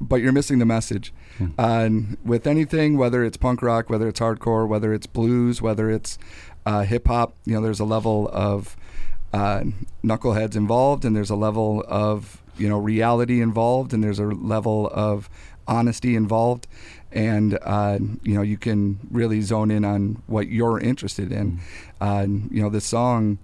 [0.00, 1.12] but you're missing the message.
[1.56, 6.18] And with anything, whether it's punk rock, whether it's hardcore, whether it's blues, whether it's
[6.66, 8.76] uh, hip hop, you know, there's a level of
[9.32, 9.62] uh,
[10.04, 14.90] knuckleheads involved, and there's a level of you know reality involved, and there's a level
[14.92, 15.30] of
[15.68, 16.66] honesty involved,
[17.12, 21.60] and uh, you know you can really zone in on what you're interested in.
[22.00, 23.38] Uh, you know, this song,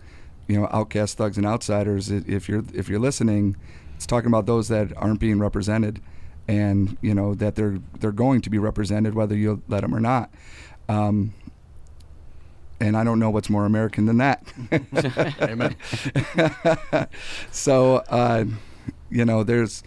[0.48, 2.10] you know, Outcast Thugs and Outsiders.
[2.10, 3.56] If you're if you're listening,
[3.96, 6.00] it's talking about those that aren't being represented,
[6.48, 10.00] and you know that they're they're going to be represented whether you let them or
[10.00, 10.30] not.
[10.88, 11.34] Um,
[12.80, 14.52] and I don't know what's more American than that.
[15.40, 15.76] Amen.
[17.50, 18.44] so, uh,
[19.10, 19.82] you know, there's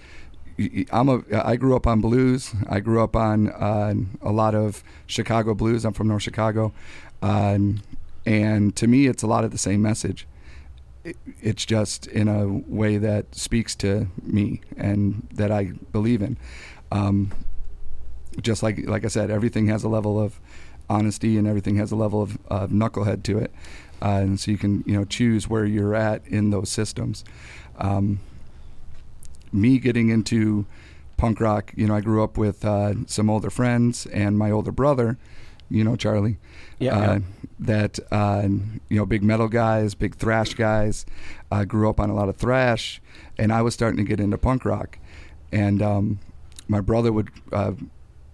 [0.92, 1.22] I'm a.
[1.32, 2.54] I grew up on blues.
[2.68, 5.86] I grew up on uh, a lot of Chicago blues.
[5.86, 6.74] I'm from North Chicago,
[7.22, 7.82] um,
[8.26, 10.28] and to me, it's a lot of the same message.
[11.08, 16.38] It, it's just in a way that speaks to me and that I believe in.
[16.92, 17.32] Um,
[18.42, 20.40] just like like I said, everything has a level of
[20.90, 23.52] honesty and everything has a level of, of knucklehead to it,
[24.02, 27.24] uh, and so you can you know choose where you're at in those systems.
[27.78, 28.20] Um,
[29.54, 30.66] me getting into
[31.16, 34.72] punk rock, you know, I grew up with uh, some older friends and my older
[34.72, 35.18] brother,
[35.70, 36.38] you know, Charlie.
[36.80, 37.20] Yeah, uh, yeah.
[37.60, 38.48] That uh,
[38.90, 41.06] you know, big metal guys, big thrash guys.
[41.52, 43.02] I grew up on a lot of thrash,
[43.38, 45.00] and I was starting to get into punk rock,
[45.52, 46.20] and um,
[46.68, 47.74] my brother would uh,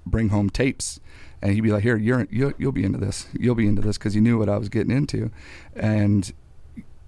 [0.05, 0.99] bring home tapes,
[1.41, 3.27] and he'd be like, "Here, you're you'll, you'll be into this.
[3.33, 5.31] You'll be into this," because he knew what I was getting into,
[5.75, 6.31] and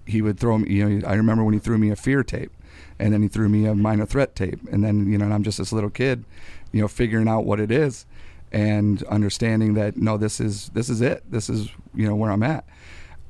[0.06, 0.70] he would throw me.
[0.70, 2.52] You know, I remember when he threw me a Fear tape,
[2.98, 5.42] and then he threw me a Minor Threat tape, and then you know, and I'm
[5.42, 6.24] just this little kid,
[6.72, 8.06] you know, figuring out what it is,
[8.52, 11.24] and understanding that no, this is this is it.
[11.30, 12.64] This is you know where I'm at,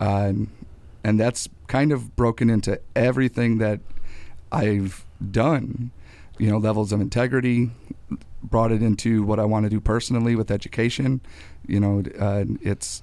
[0.01, 0.33] uh,
[1.05, 3.81] and that's kind of broken into everything that
[4.53, 5.91] I've done.
[6.39, 7.71] You know, levels of integrity,
[8.43, 11.21] brought it into what I want to do personally with education.
[11.67, 13.03] You know, uh, it's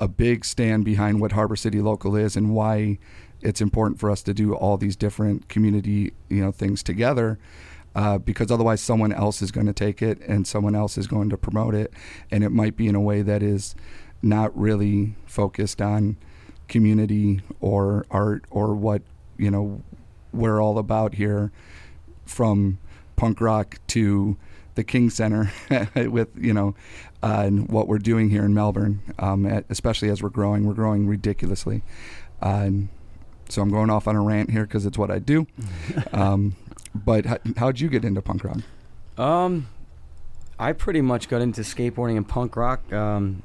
[0.00, 2.98] a big stand behind what Harbor City Local is and why
[3.40, 7.38] it's important for us to do all these different community you know things together.
[7.98, 11.28] Uh, because otherwise, someone else is going to take it and someone else is going
[11.28, 11.92] to promote it,
[12.30, 13.74] and it might be in a way that is
[14.22, 16.16] not really focused on
[16.68, 19.02] community or art or what
[19.36, 19.82] you know
[20.32, 21.50] we're all about here
[22.24, 22.78] from
[23.16, 24.36] punk rock to
[24.76, 25.50] the King Center
[25.96, 26.76] with you know
[27.20, 30.64] uh, and what we're doing here in Melbourne, um, at, especially as we're growing.
[30.66, 31.82] We're growing ridiculously.
[32.40, 32.88] Uh, and
[33.48, 35.48] so I'm going off on a rant here because it's what I do.
[36.12, 36.54] um,
[37.04, 38.58] but how, how'd you get into punk rock?
[39.16, 39.68] Um,
[40.58, 42.92] I pretty much got into skateboarding and punk rock.
[42.92, 43.42] Um,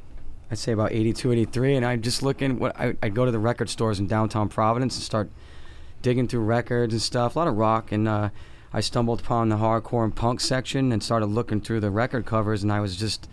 [0.52, 2.60] I'd say about 82, 83, and I'd just look in.
[2.60, 5.30] What I, I'd go to the record stores in downtown Providence and start
[6.02, 7.36] digging through records and stuff.
[7.36, 8.30] A lot of rock, and uh,
[8.72, 12.62] I stumbled upon the hardcore and punk section and started looking through the record covers,
[12.64, 13.28] and I was just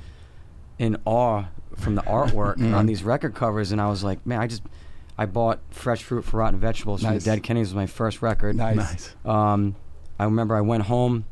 [0.79, 1.45] in awe
[1.77, 2.75] from the artwork Mhm.
[2.75, 4.63] on these record covers, and I was like, man, I just
[5.19, 7.25] I bought Fresh Fruit for Rotten Vegetables from Nice.
[7.25, 8.57] the Dead Kennedys was my first record.
[8.57, 9.15] Nice.
[9.27, 9.77] Um,
[10.21, 11.25] I remember I went home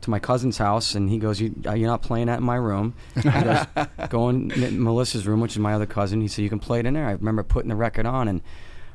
[0.00, 2.56] to my cousin's house, and he goes, you, uh, "You're not playing that in my
[2.56, 3.66] room." He goes,
[4.08, 4.48] "Go in
[4.82, 7.06] Melissa's room, which is my other cousin." He said, "You can play it in there."
[7.06, 8.40] I remember putting the record on, and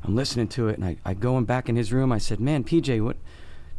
[0.03, 2.11] I'm listening to it, and I, I go in back in his room.
[2.11, 3.17] I said, "Man, PJ, what?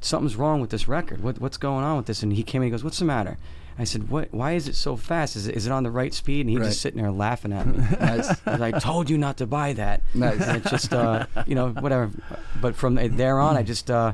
[0.00, 1.22] Something's wrong with this record.
[1.22, 2.66] What, what's going on with this?" And he came in.
[2.66, 3.36] He goes, "What's the matter?"
[3.78, 4.32] I said, "What?
[4.32, 5.34] Why is it so fast?
[5.34, 6.66] Is it, is it on the right speed?" And he's Right.
[6.68, 7.78] just sitting there laughing at me.
[8.00, 8.30] Nice.
[8.46, 10.02] I I told you not to buy that.
[10.14, 10.40] Nice.
[10.40, 12.10] And it's just, uh, you know, whatever.
[12.60, 14.12] But from there on, I just, uh,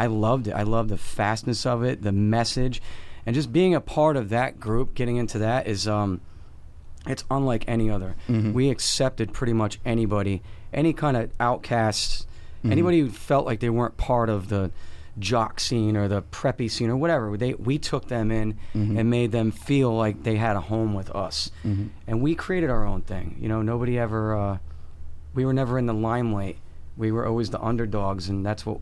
[0.00, 0.52] I loved it.
[0.52, 2.80] I loved the fastness of it, the message,
[3.26, 4.94] and just being a part of that group.
[4.94, 6.20] Getting into that is, um,
[7.06, 8.14] it's unlike any other.
[8.26, 8.54] Mhm.
[8.54, 10.40] We accepted pretty much anybody,
[10.72, 12.26] any kind of outcasts,
[12.64, 14.70] anybody who felt like they weren't part of the
[15.18, 17.36] jock scene or the preppy scene or whatever.
[17.36, 18.98] They we took them in Mhm.
[18.98, 21.88] and made them feel like they had a home with us Mhm.
[22.06, 23.36] and we created our own thing.
[23.38, 24.34] You know, nobody ever.
[24.34, 24.58] Uh,
[25.34, 26.56] we were never in the limelight.
[26.96, 28.80] We were always the underdogs, and that's what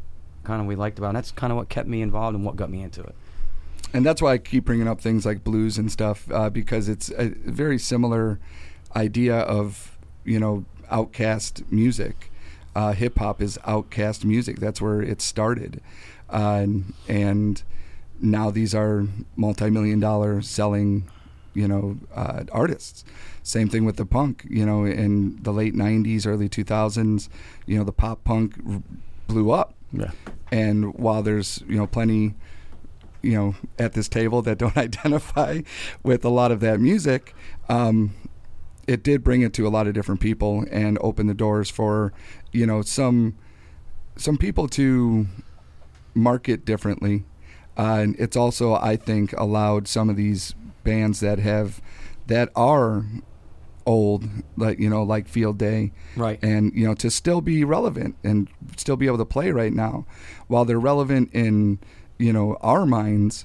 [0.49, 1.09] kind of we liked about.
[1.09, 3.15] And that's kind of what kept me involved and what got me into it.
[3.93, 7.11] and that's why I keep bringing up things like blues and stuff uh, because it's
[7.17, 7.29] a
[7.63, 8.39] very similar
[8.97, 12.31] idea of you know outcast music.
[12.75, 14.59] Uh, Hip hop is outcast music.
[14.61, 15.81] That's where it started,
[16.31, 17.63] uh, and, and
[18.21, 19.07] now these are
[19.37, 21.09] multi-million dollar selling,
[21.55, 23.05] you know, uh, artists.
[23.43, 24.45] Same thing with the punk.
[24.49, 27.29] You know, in the late '90s, early 2000s,
[27.66, 28.83] you know, the pop punk r-
[29.27, 29.75] blew up.
[29.93, 30.11] Yeah.
[30.51, 32.34] And while there's you know plenty,
[33.22, 35.62] you know, at this table that don't identify
[36.03, 37.34] with a lot of that music,
[37.68, 38.14] um,
[38.86, 42.12] it did bring it to a lot of different people and open the doors for
[42.53, 43.36] you know some
[44.16, 45.26] some people to
[46.14, 47.24] market differently.
[47.76, 51.80] Uh, and it's also, I think, allowed some of these bands that have
[52.26, 53.05] that are
[53.89, 56.39] old, like you know, like Field Day, Right.
[56.43, 60.05] and you know to still be relevant and still be able to play right now
[60.47, 61.78] while they're relevant in
[62.18, 63.45] you know our minds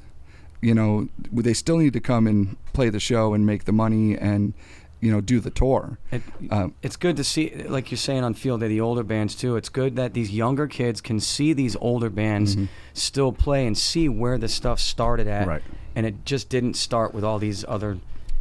[0.62, 4.18] you know they still need to come and play the show and make the money
[4.18, 4.54] and
[5.02, 8.34] you know do the tour It, Um, it's good to see, like you're saying on
[8.34, 9.56] Field Day, the older bands too.
[9.58, 12.68] It's good that these younger kids can see these older bands Mhm.
[12.94, 15.46] still play and see where the stuff started at.
[15.48, 15.62] Right.
[15.96, 17.98] And it just didn't start with all these other,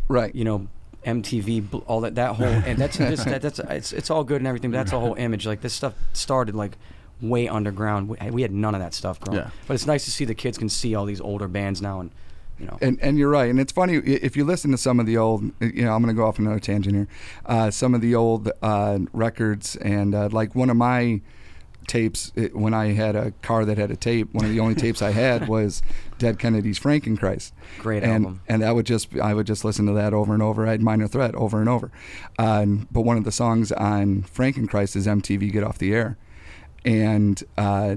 [0.08, 0.68] right you know,
[1.04, 4.46] MTV, all that, that whole, and that's just, that, that's, it's, it's all good and
[4.46, 5.46] everything, but that's the whole image.
[5.46, 6.76] Like this stuff started like
[7.20, 8.08] way underground.
[8.08, 9.40] We, we had none of that stuff growing.
[9.40, 9.50] Yeah.
[9.66, 12.10] But it's nice to see the kids can see all these older bands now, and
[12.58, 13.50] you know, And and you're right.
[13.50, 15.42] And it's funny if you listen to some of the old.
[15.60, 17.08] You know, I'm going to go off another tangent here.
[17.44, 21.20] Uh, some of the old uh, records and uh, like one of my
[21.86, 24.32] tapes it, when I had a car that had a tape.
[24.32, 25.82] One of the only tapes I had was
[26.18, 27.52] Dead Kennedy's Frankenchrist.
[27.78, 28.40] Great and, album.
[28.48, 30.66] And that would just I would just listen to that over and over.
[30.66, 31.90] I had Minor Threat over and over.
[32.38, 36.16] Um, but one of the songs on Frankenchrist is MTV Get Off the Air,
[36.84, 37.42] and.
[37.56, 37.96] Uh,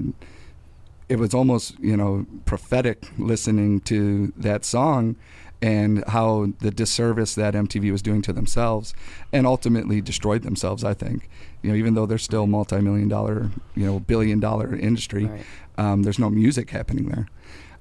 [1.08, 5.14] it was almost you know prophetic listening to that song
[5.62, 8.94] and how the disservice that MTV was doing to themselves
[9.32, 11.28] and ultimately destroyed themselves I think
[11.62, 15.44] you know even though they're still multi-million dollar you know billion dollar industry Right.
[15.78, 17.26] um, there's no music happening there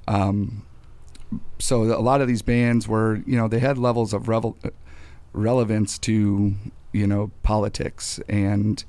[0.07, 0.63] um,
[1.59, 4.57] so a lot of these bands were you know they had levels of revel-
[5.33, 6.53] relevance to
[6.93, 8.85] you know politics and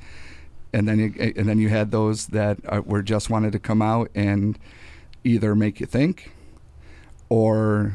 [0.73, 3.81] and then you, and then you had those that uh, were just wanted to come
[3.83, 4.59] out and
[5.25, 6.31] either make you think
[7.29, 7.95] or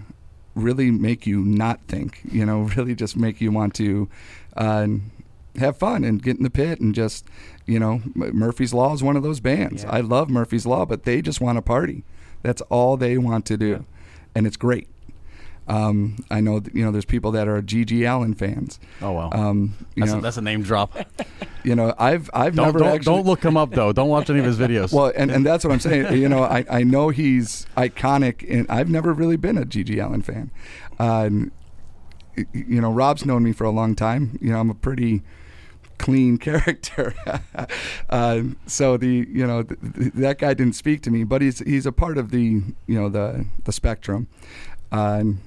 [0.55, 4.09] really make you not think you know really just make you want to
[4.57, 4.87] uh,
[5.57, 7.25] have fun and get in the pit and just
[7.65, 9.83] you know Murphy's Law is one of those bands.
[9.83, 9.91] Yeah.
[9.91, 12.03] I love Murphy's Law but they just want to party.
[12.41, 13.85] That's all they want to do.
[14.33, 14.87] And it's great
[15.68, 19.30] um, I know you know there's people that are GG Allen fans Oh wow.
[19.32, 20.93] um, you that's, know a, that's a name drop.
[21.64, 23.93] you know I've I've Don't never don't, actually don't look him up though.
[23.93, 24.91] Don't watch any of his videos.
[24.91, 26.20] well, and, and that's what I'm saying.
[26.20, 30.22] You know, I, I know he's iconic, and I've never really been a GG Allen
[30.24, 30.51] fan.
[30.99, 31.51] Um,
[32.53, 34.38] you know, Rob's known me for a long time.
[34.41, 35.22] You know, I'm a pretty
[35.97, 37.14] clean character.
[38.09, 41.59] uh, so the you know th- th- that guy didn't speak to me, but he's
[41.59, 42.41] he's a part of the
[42.88, 44.28] you know the the spectrum.
[44.91, 45.39] Um,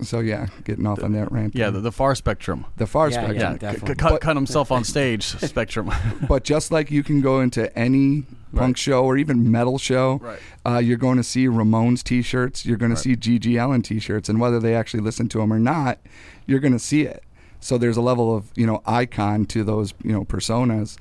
[0.00, 1.54] so yeah, getting off on that rant.
[1.54, 2.64] yeah, the, the far spectrum.
[2.76, 3.36] the far Yeah, spectrum.
[3.38, 3.50] yeah.
[3.50, 3.94] Yeah, c- definitely.
[3.96, 5.90] cut, cut himself on stage spectrum.
[6.28, 8.22] but just like you can go into any
[8.54, 8.78] punk Right.
[8.78, 10.38] show or even metal show, Right.
[10.66, 14.40] uh, you're going to see Ramones T-shirts, you're going to see GG Allen T-shirts, and
[14.40, 15.98] whether they actually listen to them or not,
[16.46, 17.22] you're going to see it.
[17.60, 20.98] So there's a level of you know icon to those you know personas,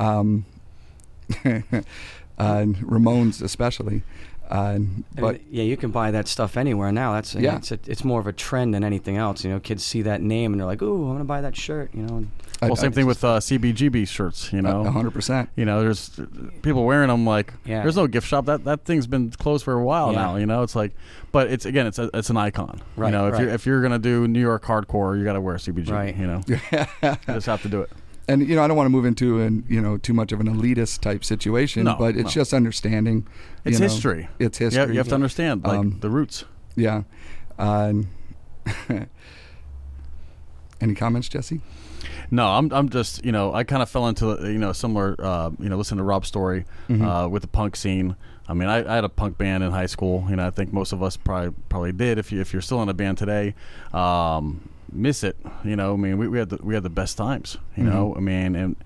[0.00, 0.44] um,
[1.44, 1.64] uh,
[2.38, 4.02] Ramones especially.
[4.50, 7.12] Uh, I mean, but yeah, you can buy that stuff anywhere now.
[7.14, 7.56] That's Yeah.
[7.56, 9.42] it's a, it's more of a trend than anything else.
[9.44, 11.90] You know, kids see that name and they're like, "Ooh, I'm gonna buy that shirt."
[11.94, 12.30] You know, and
[12.62, 14.52] I- well, same I thing with uh, CBGB shirts.
[14.52, 15.48] You know, hundred percent.
[15.56, 16.20] you know, there's
[16.62, 17.82] people wearing them like Yeah.
[17.82, 18.44] there's no gift shop.
[18.46, 20.18] That that thing's been closed for a while Yeah.
[20.18, 20.36] now.
[20.36, 20.92] You know, it's like,
[21.32, 22.80] but it's again, it's a, it's an icon.
[22.96, 23.42] Right, You know, if right.
[23.42, 25.90] you're if you're gonna do New York hardcore, you got to wear CBG.
[25.90, 26.14] Right.
[26.16, 26.58] You know, you
[27.28, 27.90] just have to do it.
[28.28, 30.40] And you know I don't want to move into an you know too much of
[30.40, 32.30] an elitist type situation, No, but it's no.
[32.42, 33.26] just understanding.
[33.64, 34.28] It's know, history.
[34.38, 34.80] It's history.
[34.80, 36.44] have, you have to understand like Um, the roots.
[36.76, 37.02] Yeah.
[37.58, 37.92] Uh,
[40.80, 41.60] any comments, Jesse?
[42.30, 45.50] No, I'm I'm just you know I kind of fell into you know similar uh,
[45.58, 47.04] you know listen to Rob's story Mm-hmm.
[47.04, 48.16] uh, with the punk scene.
[48.46, 50.26] I mean, I, I had a punk band in high school.
[50.28, 52.18] You know, I think most of us probably probably did.
[52.18, 53.54] If you if you're still in a band today,
[53.94, 55.36] um, miss it.
[55.64, 57.58] You know, I mean, we, we had the, we had the best times.
[57.76, 58.18] You know, Mm-hmm.
[58.18, 58.76] I mean, and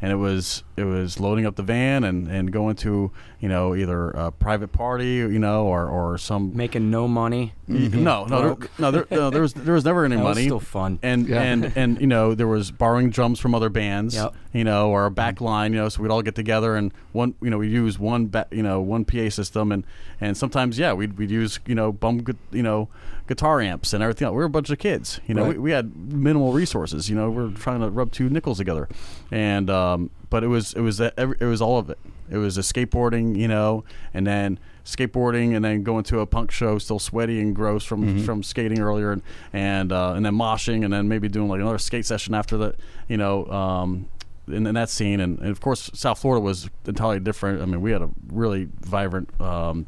[0.00, 3.10] and it was it was loading up the van and, and going to
[3.40, 7.54] you know either a private party you know or or some making no money.
[7.68, 10.46] No no there, no there, no there was there was never any That was money
[10.46, 10.98] still fun.
[11.02, 11.42] and Yeah.
[11.42, 14.34] and and you know there was borrowing drums from other bands Yep.
[14.52, 17.34] you know or a back line you know so we'd all get together and one
[17.42, 19.84] you know we use one ba- you know one PA system and
[20.20, 22.88] and sometimes yeah we'd we'd use you know bum gu- you know
[23.26, 24.32] guitar amps and everything else.
[24.32, 25.52] we were a bunch of kids you know Right.
[25.54, 28.88] we, we had minimal resources you know we are trying to rub two nickels together
[29.30, 31.98] and um but it was it was that every, it was all of it
[32.30, 34.58] it was a skateboarding you know and then
[34.88, 38.80] skateboarding and then going to a punk show still sweaty and gross from from skating
[38.80, 39.22] earlier and
[39.52, 42.76] and uh, and then moshing and then maybe doing like another skate session after that
[43.06, 44.08] you know um,
[44.48, 45.20] in, in that scene.
[45.20, 47.60] And, and of course South Florida was entirely different.
[47.60, 49.86] I mean we had a really vibrant um,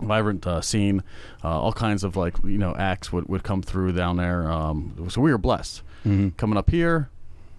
[0.00, 1.02] vibrant uh, scene.
[1.44, 4.50] Uh, all kinds of like you know acts would, would come through down there.
[4.50, 5.82] Um, so we were blessed
[6.38, 7.10] coming up here.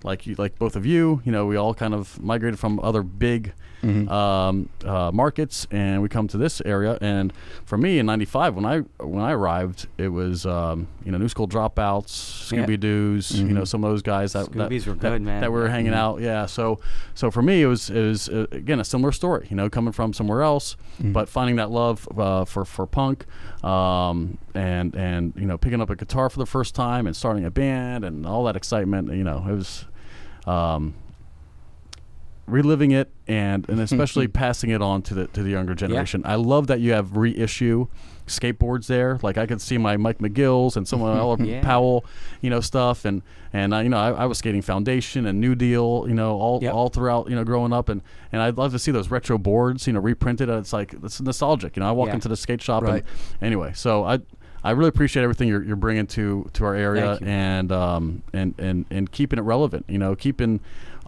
[0.04, 3.04] Like you, like both of you, you know, we all kind of migrated from other
[3.04, 3.54] big
[3.84, 6.98] um, uh, markets, and we come to this area.
[7.02, 7.34] And
[7.66, 11.30] for me, in '95, when I when I arrived, it was um, you know New
[11.30, 12.66] School Dropouts, Yeah.
[12.66, 15.42] Scooby Doo's, you know, some of those guys that that, Scoobies were that, man.
[15.42, 16.22] that were hanging out.
[16.22, 16.80] Yeah, so
[17.16, 19.48] so for me, it was it was uh, again a similar story.
[19.50, 23.26] You know, coming from somewhere else, but finding that love uh, for for punk,
[23.64, 27.46] um, and and you know picking up a guitar for the first time and starting
[27.46, 29.12] a band and all that excitement.
[29.14, 29.86] You know, it was
[30.46, 30.94] um,
[32.48, 36.22] reliving it and and especially passing it on to the to the younger generation.
[36.26, 37.88] I love that you have reissue
[38.28, 39.20] skateboards there.
[39.22, 41.62] Like I could see my Mike McGill's and some of Yeah.
[41.62, 42.06] Powell,
[42.42, 43.22] you know, stuff and
[43.54, 46.60] and I, you know I, I was skating Foundation and New Deal, you know, all
[46.62, 46.74] Yep.
[46.74, 49.88] all throughout you know growing up and and I'd love to see those retro boards,
[49.88, 50.50] you know, reprinted.
[50.50, 51.76] It's like it's nostalgic.
[51.76, 52.16] You know, I walk Yeah.
[52.16, 53.04] into the skate shop Right.
[53.40, 54.20] and anyway, so I.
[54.64, 58.86] I really appreciate everything you're, you're bringing to, to our area and um and, and
[58.92, 59.86] and keeping it relevant.
[59.90, 60.60] You know, keeping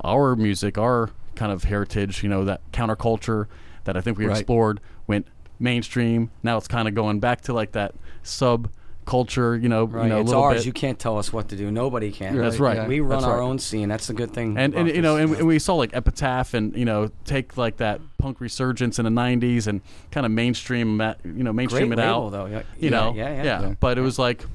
[0.04, 2.24] our music, our kind of heritage.
[2.24, 3.48] You know, that counterculture
[3.86, 4.38] that I think we Right.
[4.38, 5.28] explored went
[5.60, 6.30] mainstream.
[6.42, 8.70] Now it's kind of going back to like that sub
[9.06, 9.56] culture.
[9.58, 10.58] You know, Right, you know, a it's ours.
[10.60, 10.66] bit.
[10.66, 11.70] You can't tell us what to do.
[11.72, 12.38] Nobody can.
[12.38, 12.78] That's right.
[12.78, 12.88] yeah.
[12.88, 13.44] We run That's our right.
[13.44, 13.90] own scene.
[13.90, 14.58] That's the good thing.
[14.58, 17.78] and, and you know, and, and we saw like Epitaph, and you know, take like
[17.78, 19.82] that punk resurgence in the '90s and
[20.12, 22.30] kind of mainstream, that you know, mainstream Great it label, out.
[22.32, 22.46] though.
[22.46, 23.62] Yeah, You yeah, know, yeah, yeah.
[23.62, 23.74] Yeah.
[23.80, 24.46] But it was like,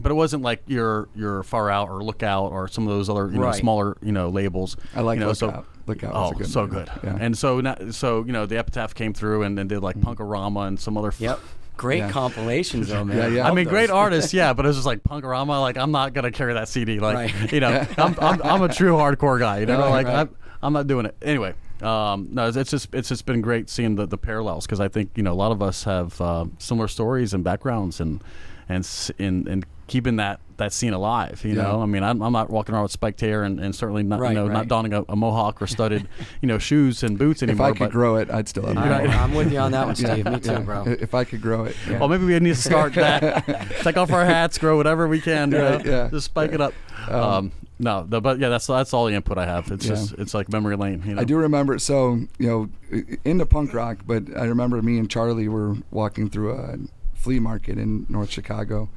[0.00, 3.26] but it wasn't like your your Far Out or Lookout or some of those other
[3.30, 3.54] you know Right.
[3.54, 4.76] smaller you know labels.
[4.94, 5.66] I like you know, so- Lookout.
[5.86, 6.70] Lookout Oh, good so one.
[6.70, 6.90] good.
[7.02, 7.16] Yeah.
[7.20, 10.68] And so, now, so you know, the Epitaph came through and then did like Punkorama
[10.68, 11.08] and some other.
[11.08, 11.40] f- Yep.
[11.76, 12.10] Great Yeah.
[12.10, 13.16] compilations, though, man.
[13.16, 13.48] Yeah, yeah.
[13.50, 15.60] I mean, great artists, yeah, but it was just like Punkorama.
[15.60, 17.00] Like, I'm not gonna carry that CD.
[17.00, 17.52] Like, Right.
[17.52, 19.60] you know, I'm, I'm I'm a true hardcore guy.
[19.60, 20.16] You know, Right, like right.
[20.18, 21.54] I'm, I'm not doing it anyway.
[21.82, 25.10] Um, no, it's, just it's just been great seeing the, the parallels because I think
[25.16, 28.22] you know a lot of us have uh, similar stories and backgrounds and
[28.68, 28.86] and
[29.18, 31.42] and, and keeping that that scene alive.
[31.44, 31.62] You Yeah.
[31.62, 34.20] know, I mean, I'm, I'm not walking around with spiked hair and, and certainly not
[34.20, 36.06] Right, you know not donning a, a mohawk or studded
[36.42, 37.66] you know shoes and boots If anymore.
[37.66, 39.06] I could but, grow it, I'd still have I, it.
[39.08, 39.10] Right.
[39.16, 40.24] I'm with you on that one, Yeah, Steve.
[40.26, 40.60] Me too, yeah.
[40.60, 40.84] bro.
[40.86, 41.98] If I could grow it, yeah.
[41.98, 43.46] Well, maybe we need to start that.
[43.82, 45.50] Take off our hats, grow whatever we can.
[45.50, 46.08] you Right, know, yeah.
[46.10, 46.72] Just spike it up.
[47.08, 49.70] Um, Um, no, the, but yeah, that's that's all the input I have.
[49.72, 49.94] It's Yeah.
[49.94, 51.02] just it's like memory lane.
[51.06, 51.22] You know?
[51.22, 51.78] I do remember.
[51.78, 56.28] So you know, i- into punk rock, but I remember me and Charlie were walking
[56.28, 56.76] through a
[57.14, 58.90] flea market in North Chicago,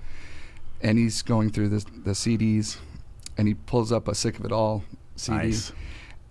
[0.84, 2.78] and he's going through the the CDs,
[3.38, 4.84] and he pulls up a "Sick of It All"
[5.16, 5.72] CD, Nice.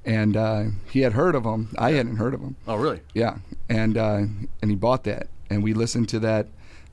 [0.05, 1.75] and uh, he had heard of them.
[1.79, 2.57] I hadn't heard of them.
[2.69, 3.01] Oh, really?
[3.15, 3.39] Yeah,
[3.69, 4.23] and uh,
[4.61, 6.49] and he bought that, and we listened to that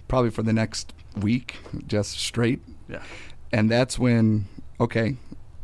[0.08, 1.58] probably for the next week,
[1.88, 2.62] just straight.
[2.88, 3.04] Yeah.
[3.52, 4.46] And that's when
[4.80, 5.18] okay,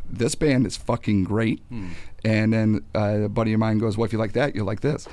[0.09, 1.61] this band is fucking great.
[1.69, 1.89] Hmm.
[2.23, 4.81] And then uh, a buddy of mine goes, "Well, if you like that, you'll like
[4.81, 5.07] this."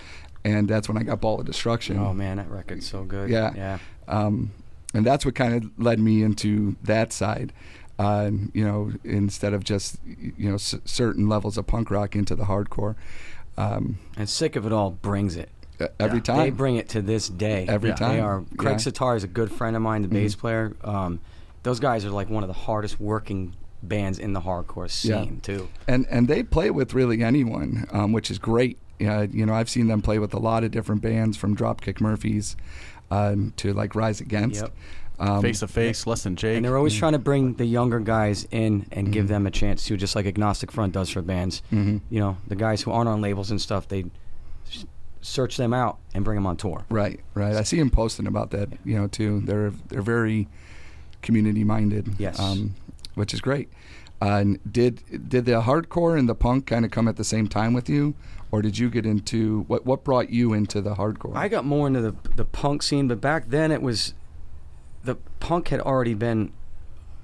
[0.45, 1.99] And that's when I got Ball of Destruction.
[1.99, 3.31] Oh man, that record's so good.
[3.31, 3.53] Yeah.
[3.55, 3.79] Yeah.
[4.09, 4.51] Um,
[4.95, 7.53] and that's what kind of led me into that side.
[7.99, 12.35] Uh, you know, instead of just you know c- certain levels of punk rock into
[12.35, 12.95] the hardcore.
[13.57, 15.51] Um, And sick of it all brings it.
[15.99, 16.23] every Yeah.
[16.23, 16.39] time.
[16.39, 17.67] They bring it to this day.
[17.69, 17.95] Every Yeah.
[17.97, 18.11] time.
[18.17, 18.45] They are.
[18.57, 18.91] Craig Yeah.
[18.93, 20.75] Setari is a good friend of mine, the bass player.
[20.85, 21.19] Um,
[21.65, 25.69] those guys are like one of the hardest working bands in the hardcore scene too.
[25.89, 28.79] and and they play with really anyone, um, which is great.
[29.01, 32.01] Yeah, you know, I've seen them play with a lot of different bands, from Dropkick
[32.01, 32.55] Murphys
[33.13, 34.63] um, to like Rise Against.
[34.63, 34.73] Yep.
[35.19, 36.57] Um, Face to face, less than Jake.
[36.57, 39.85] And they're always trying to bring the younger guys in and give them a chance
[39.87, 41.63] too, just like Agnostic Front does for bands.
[41.71, 42.01] Mhm.
[42.11, 44.07] You know, the guys who aren't on labels and stuff, they
[45.21, 46.85] search them out and bring them on tour.
[46.91, 47.55] Right, right.
[47.55, 49.41] I see them posting about that, you know, too.
[49.45, 50.49] They're they're very
[51.21, 52.15] community minded.
[52.19, 52.41] Yes.
[52.41, 52.75] um,
[53.15, 53.69] which is great.
[54.23, 57.49] Uh, and did did the hardcore and the punk kind of come at the same
[57.49, 58.15] time with you,
[58.53, 61.35] or did you get into what what brought you into the hardcore?
[61.35, 64.15] I got more into the the punk scene, but back then it was
[65.03, 66.53] the punk had already been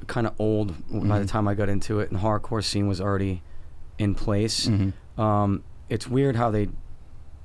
[0.08, 1.28] kind of old by the Mhm.
[1.28, 3.42] time I got into it, and the hardcore scene was already
[3.98, 4.66] in place.
[4.68, 4.92] Mhm.
[5.20, 6.68] Um, it's weird how they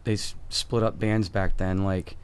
[0.05, 1.83] they s- split up bands back then.
[1.83, 2.17] Like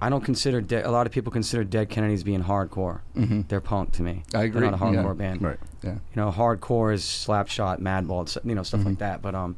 [0.00, 3.00] I don't consider De- a lot of people consider Dead Kennedys being hardcore.
[3.16, 3.48] Mhm.
[3.48, 4.22] They're punk to me.
[4.34, 5.02] I agree, They're not a yeah.
[5.02, 5.42] hardcore band.
[5.42, 5.58] right.
[5.82, 5.90] Yeah.
[5.92, 8.86] You know, hardcore is Slapshot, Madball, you know, stuff Mhm.
[8.86, 9.20] like that.
[9.22, 9.56] But um,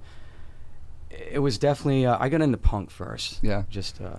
[1.11, 3.38] it was definitely uh, I got into punk first.
[3.43, 3.62] Yeah.
[3.70, 4.16] Just uh,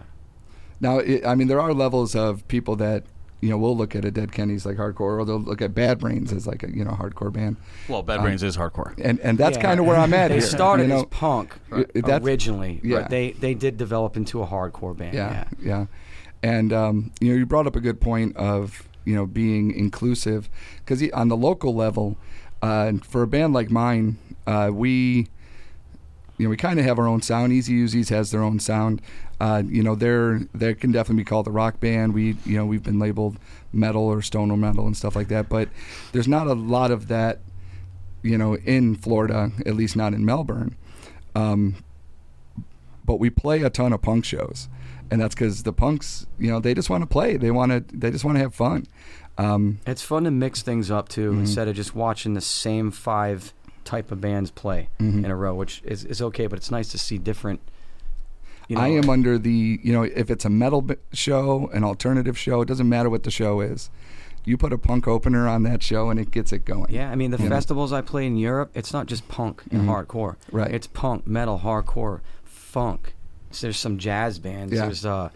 [0.79, 3.03] Now, it, I mean, there are levels of people that
[3.41, 5.99] you know will look at a Dead Kennedys like hardcore, or they'll look at Bad
[5.99, 7.57] Brains as like a you know hardcore band,
[7.89, 8.93] Well, Bad Um, Brains is hardcore.
[9.03, 9.63] and and that's Yeah.
[9.63, 10.41] kind of where I'm at They here.
[10.41, 10.99] started you know?
[10.99, 11.89] as punk Right.
[12.23, 13.01] Originally, yeah.
[13.01, 15.13] but they they did develop into a hardcore band.
[15.15, 15.65] yeah, Yeah.
[15.79, 15.85] yeah.
[16.43, 20.49] And um, you know, you brought up a good point of you know being inclusive
[20.77, 22.17] because on the local level,
[22.61, 25.27] uh, for a band like mine, uh, we
[26.37, 27.53] you know we kind of have our own sound.
[27.53, 29.01] Easy Uzis has their own sound.
[29.39, 32.13] Uh, you know, they're they can definitely be called a rock band.
[32.13, 33.37] We you know we've been labeled
[33.71, 35.69] metal or stoner metal and stuff like that, but
[36.11, 37.39] there's not a lot of that.
[38.21, 40.77] You know, in Florida, at least not in Melbourne.
[41.35, 41.75] Um,
[43.05, 44.69] but we play a ton of punk shows,
[45.13, 47.37] and that's because the punks, you know, they just want to play.
[47.37, 47.97] They want to.
[47.97, 48.87] They just want to have fun.
[49.37, 51.39] Um, It's fun to mix things up too, Mhm.
[51.41, 53.53] instead of just watching the same five
[53.83, 55.23] type of bands play Mhm.
[55.25, 56.47] in a row, which is, is okay.
[56.47, 57.59] But it's nice to see different.
[58.67, 62.37] You know, I am under the, you know, if it's a metal show, an alternative
[62.37, 63.89] show, it doesn't matter what the show is.
[64.45, 66.87] You put a punk opener on that show, and it gets it going.
[66.91, 67.55] Yeah, I mean the You know?
[67.55, 69.87] festivals I play in Europe, it's not just punk and Mhm.
[70.05, 70.35] hardcore.
[70.51, 70.71] Right.
[70.73, 73.15] It's punk, metal, hardcore, funk.
[73.53, 74.73] So there's some jazz bands.
[74.73, 74.85] Yeah.
[74.85, 75.29] There's uh,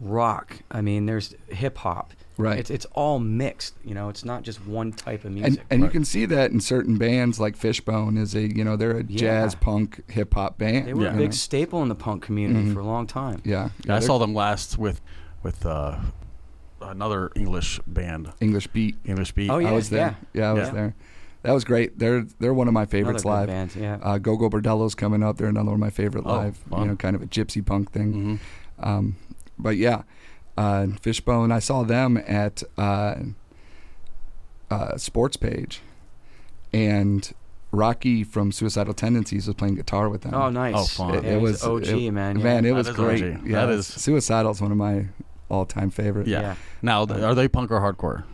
[0.00, 0.58] rock.
[0.70, 2.12] I mean, there's hip hop.
[2.38, 2.58] Right.
[2.58, 3.74] It's it's all mixed.
[3.84, 5.62] You know, it's not just one type of music.
[5.70, 8.98] and you can see that in certain bands like Fishbone is a you know they're
[8.98, 9.18] a Yeah.
[9.18, 10.86] jazz punk hip hop band.
[10.88, 11.14] they were Yeah.
[11.14, 12.74] a big staple in the punk community Mhm.
[12.74, 13.42] for a long time.
[13.44, 15.00] Yeah, Yeah, I saw them last with
[15.42, 15.98] with uh,
[16.80, 18.96] another English band, English Beat.
[19.04, 19.50] English Beat.
[19.50, 19.68] Oh, yeah.
[19.68, 20.16] I was there.
[20.32, 20.74] Yeah, I was Yeah.
[20.74, 20.94] there.
[21.42, 21.98] That was great.
[21.98, 23.48] They're they're one of my favorites Another live.
[23.48, 23.98] good band, yeah.
[24.08, 25.38] Uh, Gogol Bordello's coming up.
[25.38, 26.56] They're another one of my favorite Oh, live.
[26.56, 26.82] fun.
[26.82, 28.12] You know, kind of a gypsy punk thing.
[28.12, 28.36] hmm
[28.78, 29.16] Um,
[29.58, 30.02] but yeah,
[30.56, 31.50] uh, Fishbone.
[31.52, 33.16] I saw them at uh,
[34.70, 35.80] uh, Sports Page,
[36.72, 37.32] and
[37.70, 40.34] Rocky from Suicidal Tendencies was playing guitar with them.
[40.34, 40.74] oh, nice.
[40.76, 41.14] Oh, fun.
[41.16, 42.38] It, Yeah, it was OG, it- man.
[42.38, 42.44] Yeah.
[42.44, 43.22] Man, it That was is great.
[43.22, 43.46] OG.
[43.46, 45.06] Yeah, That is- Suicidal's one of my
[45.48, 46.26] all-time favorite.
[46.26, 46.40] Yeah.
[46.40, 46.54] Yeah.
[46.80, 48.24] Now, are they punk or hardcore?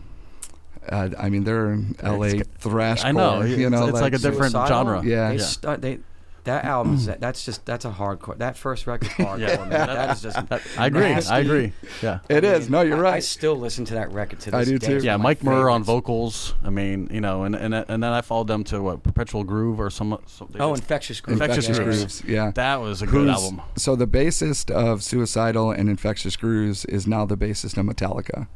[0.90, 2.28] Uh, I mean, they're in L.A.
[2.28, 3.04] It's- thrash.
[3.04, 5.04] I know, You know, it's- it's like a different Suicidal, genre.
[5.04, 5.28] Yeah.
[5.30, 5.42] They Yeah.
[5.42, 5.98] Start, they,
[6.44, 8.38] that album's that, that's just that's a hardcore.
[8.38, 9.38] That first record's hardcore.
[9.40, 9.56] Yeah.
[9.66, 9.68] man.
[9.68, 10.38] That is just.
[10.78, 11.00] I agree.
[11.02, 11.30] nasty.
[11.30, 11.72] I agree.
[12.02, 12.20] Yeah.
[12.30, 12.70] It is.
[12.70, 14.86] No, you're I- I still listen to that record to this I do day.
[14.86, 15.04] too.
[15.04, 16.54] Yeah, one of my Mike Muir on vocals.
[16.64, 19.78] I mean, you know, and and and then I followed them to what Perpetual Groove
[19.78, 20.16] or some.
[20.26, 20.58] something.
[20.62, 21.38] Oh, Infectious Grooves.
[21.38, 22.22] Infectious Yeah, yeah, Grooves.
[22.26, 22.50] Yeah.
[22.54, 23.60] that was a good album.
[23.76, 28.46] So the bassist of Suicidal and Infectious Grooves is now the bassist of Metallica.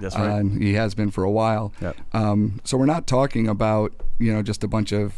[0.00, 1.72] That's Uh, and he has been for a while.
[1.80, 1.96] Yep.
[2.12, 5.14] Um, so we're not talking about you know just a bunch of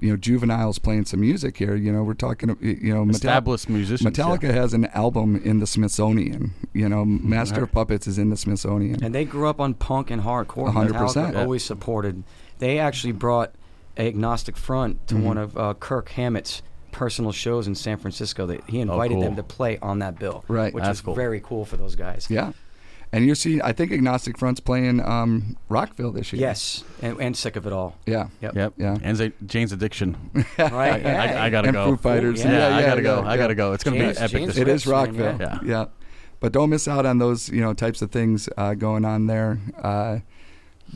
[0.00, 1.76] you know juveniles playing some music here.
[1.76, 4.02] You know we're talking you know Metal- Established musicians.
[4.18, 4.24] yeah.
[4.24, 6.52] Metallica has an album in the Smithsonian.
[6.72, 9.02] You know Master of Puppets is in the Smithsonian.
[9.04, 10.64] And they grew up on punk and hardcore.
[10.64, 11.34] One hundred percent.
[11.34, 11.40] Yeah.
[11.42, 12.24] Always supported.
[12.58, 13.52] They actually brought
[13.96, 15.22] Agnostic Front to Mhm.
[15.22, 18.46] one of uh, Kirk Hammett's personal shows in San Francisco.
[18.46, 19.22] That he invited cool.
[19.22, 20.44] them to play on that bill.
[20.48, 20.74] Right.
[20.74, 21.14] Which That's is cool.
[21.14, 22.26] very cool for those guys.
[22.28, 22.52] yeah.
[23.14, 26.40] And you're seeing, I think Agnostic Front's playing um, Rockville this year.
[26.40, 26.82] Yes.
[27.00, 27.96] And, and sick of it all.
[28.06, 28.26] Yeah.
[28.40, 28.54] Yep.
[28.56, 28.72] Yep.
[28.76, 28.96] Yeah.
[29.02, 30.16] And Z- Jane's Addiction.
[30.58, 30.94] Right.
[30.94, 31.22] I, yeah.
[31.42, 31.86] I, I gotta and go.
[31.90, 32.44] Foo Fighters.
[32.44, 32.70] yeah.
[32.70, 33.22] Yeah, I gotta go.
[33.22, 33.72] yeah, I gotta go.
[33.72, 34.36] It's gonna James- be epic.
[34.36, 34.74] James this It year.
[34.74, 35.68] is Rips, man, Rockville.
[35.68, 35.84] yeah.
[36.40, 39.60] But don't miss out on those, you know, types of things uh, going on there.
[39.80, 40.18] Uh,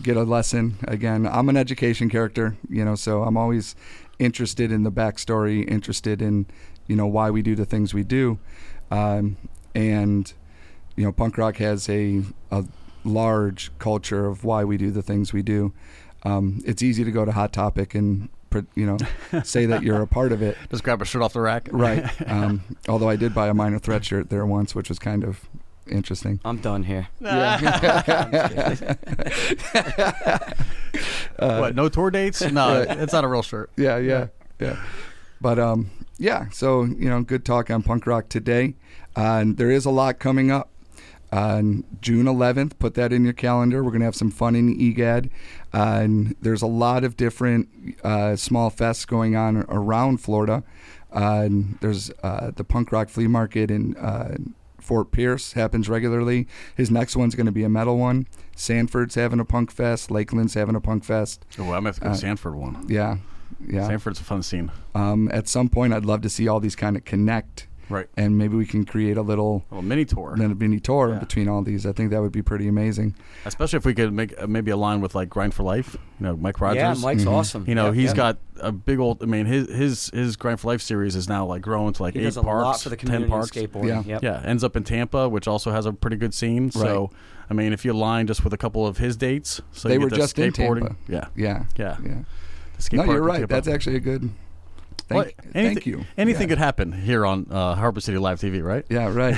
[0.03, 0.77] get a lesson.
[0.89, 3.77] Again, I'm an education character, you know, so I'm always
[4.19, 6.47] interested in the backstory, interested in,
[6.89, 8.39] you know, why we do the things we do.
[8.91, 9.37] Um,
[9.75, 10.33] and,
[10.99, 12.65] you know, punk rock has a, a
[13.05, 15.73] large culture of why we do the things we do.
[16.25, 18.29] Um, it's easy to go to Hot Topic and,
[18.75, 18.99] you know,
[19.45, 20.57] say that you're a part of it.
[20.71, 21.69] Just grab a shirt off the rack.
[21.71, 22.05] Right.
[22.29, 25.49] Um, although I did buy a minor threat shirt there once, which was kind of
[25.87, 26.41] interesting.
[26.45, 27.09] I'm done here.
[27.21, 27.61] Yeah.
[31.61, 31.75] what?
[31.77, 32.43] No tour dates?
[32.43, 33.71] No, it's not a real shirt.
[33.77, 34.27] yeah, yeah,
[34.59, 34.77] yeah.
[35.41, 36.49] But um, yeah.
[36.51, 38.75] So you know, good talk on punk rock today.
[39.17, 40.71] Uh, and there is a lot coming up.
[41.31, 43.85] On June 11th, put that in your calendar.
[43.85, 45.29] We're going to have some fun in EGAD.
[45.75, 47.69] Uh, and there's a lot of different
[48.03, 50.65] uh, small fests going on around Florida.
[51.15, 54.37] Uh, and there's uh, the punk rock flea market in uh,
[54.81, 56.47] Fort Pierce happens regularly.
[56.77, 58.27] His next one's going to be a metal one.
[58.57, 60.11] Sanford's having a punk fest.
[60.11, 61.45] Lakeland's having a punk fest.
[61.59, 62.87] Oh, I'm gonna go Uh, to Sanford one.
[62.89, 63.19] Yeah,
[63.67, 63.87] yeah.
[63.87, 64.73] Sanford's a fun scene.
[64.95, 68.07] Um, at some point, I'd love to see all these kind of connect, Right.
[68.17, 70.37] and maybe we can create a little A little mini tour.
[70.37, 71.19] little mini tour Yeah.
[71.19, 71.87] between all these.
[71.87, 73.15] I think that would be pretty amazing.
[73.45, 75.97] Especially if we could make uh, maybe a line with like Grind for Life.
[76.21, 76.77] You know, Mike Rogers.
[76.83, 77.33] Yeah, Mike's Mhm.
[77.33, 77.65] awesome.
[77.67, 78.17] You know, Yep, he's yep.
[78.17, 79.23] got a big old.
[79.23, 82.15] I mean, his his his Grind for Life series is now like growing to like
[82.15, 83.51] He eight does a parks, lot for the ten community in parks.
[83.51, 84.07] skateboarding.
[84.07, 84.15] Yeah.
[84.21, 84.23] Yep.
[84.23, 86.71] Yeah, ends up in Tampa, which also has a pretty good scene.
[86.71, 87.11] So,
[87.51, 90.01] I mean, if you align just with a couple of his dates, so They you
[90.01, 90.81] were get the just in skateboarding.
[90.89, 90.97] Tampa.
[91.09, 91.97] Yeah, Yeah, yeah.
[92.05, 92.15] yeah.
[92.77, 93.49] The skate No, you're right.
[93.49, 94.31] That's actually a good.
[95.09, 96.05] Thank, Well, thank anything- you.
[96.19, 96.49] Anything Yeah.
[96.49, 98.85] could happen here on uh, Harbor City Live TV, right?
[98.91, 99.37] Yeah, right.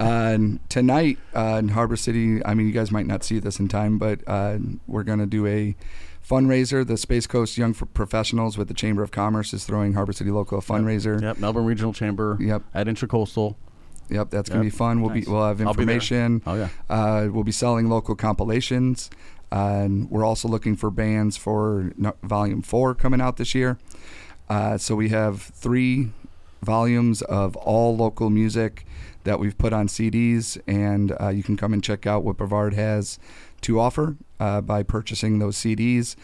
[0.00, 3.60] uh, and tonight uh, in Harbor City, I mean, you guys might not see this
[3.60, 4.56] in time, but uh,
[4.86, 5.76] we're going to do a
[6.26, 6.86] fundraiser.
[6.86, 10.58] The Space Coast Young Professionals with the Chamber of Commerce is throwing Harbor City Local
[10.58, 11.20] a fundraiser.
[11.20, 13.56] Yep, Melbourne Regional Chamber Yep, at Intracoastal.
[14.08, 14.72] yep, that's going to Yep.
[14.72, 15.02] be fun.
[15.02, 15.26] We'll Nice.
[15.26, 15.94] be we'll have I'll be there.
[15.96, 16.42] information.
[16.46, 19.10] Oh yeah, Uh, we'll be selling local compilations.
[19.50, 23.76] Uh, and we're also looking for bands for no, Volume 4 coming out this year.
[24.52, 26.10] Uh, so we have three
[26.60, 28.84] volumes of all local music
[29.24, 32.74] that we've put on CDs, and uh, you can come and check out what Brevard
[32.74, 33.18] has
[33.62, 36.16] to offer uh, by purchasing those CDs.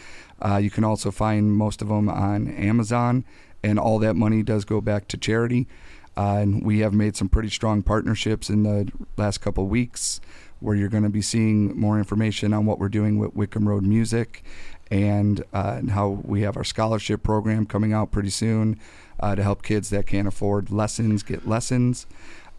[0.43, 3.24] Uh, you can also find most of them on Amazon,
[3.62, 5.66] and all that money does go back to charity.
[6.14, 10.20] Uh, and we have made some pretty strong partnerships in the last couple weeks
[10.61, 13.85] where you're going to be seeing more information on what we're doing with Wickham Road
[13.85, 14.43] Music
[14.91, 18.78] and, uh, and how we have our scholarship program coming out pretty soon
[19.20, 22.07] uh, to help kids that can't afford lessons get lessons.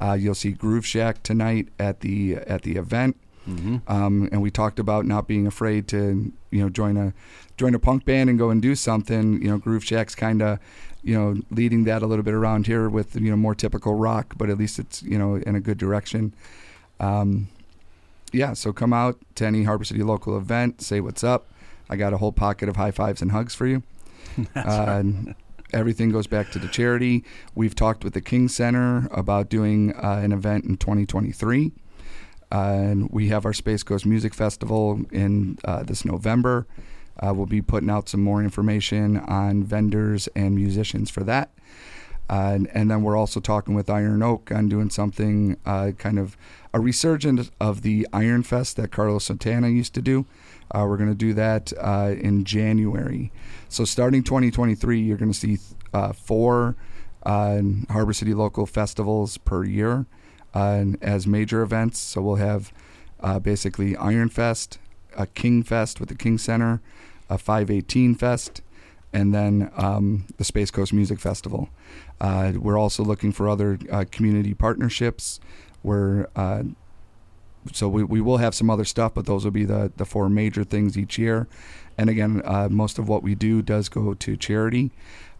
[0.01, 3.17] Uh, you'll see Groove Shack tonight at the at the event.
[3.87, 7.13] Um, and we talked about not being afraid to you know join a
[7.57, 9.41] join a punk band and go and do something.
[9.41, 10.59] You know, Groove Shack's kind of
[11.03, 14.35] you know leading that a little bit around here with you know more typical rock,
[14.37, 16.33] but at least it's you know in a good direction.
[16.99, 17.47] Um,
[18.31, 21.47] yeah, so come out to any Harbor City local event, say what's up.
[21.89, 23.83] I got a whole pocket of high fives and hugs for you.
[24.55, 25.03] uh,
[25.73, 27.23] everything goes back to the charity.
[27.55, 31.71] We've talked with the King Center about doing uh, an event in 2023.
[32.51, 36.65] Uh, and we have our Space Coast Music Festival in uh, this November.
[37.19, 41.51] Uh, we'll be putting out some more information on vendors and musicians for that.
[42.29, 46.19] Uh, and, and then we're also talking with Iron Oak on doing something uh, kind
[46.19, 46.37] of
[46.73, 50.25] a resurgence of the Iron Fest that Carlos Santana used to do.
[50.71, 53.31] Uh, we're going to do that uh, in January.
[53.67, 55.57] So starting 2023, you're going to see
[55.93, 56.75] uh, four
[57.23, 60.05] uh, Harbor City local festivals per year
[60.53, 61.97] as major events.
[61.97, 62.71] So we'll have
[63.41, 64.77] basically Iron Fest,
[65.17, 66.81] a King Fest with the King Center,
[67.27, 68.61] a 518 Fest,
[69.11, 71.69] and then um, the Space Coast Music Festival.
[72.21, 75.39] Uh, we're also looking for other uh, community partnerships.
[75.83, 76.63] We're uh,
[77.73, 80.29] so we, we will have some other stuff, but those will be the, the four
[80.29, 81.47] major things each year.
[81.97, 84.91] And again, uh, most of what we do does go to charity.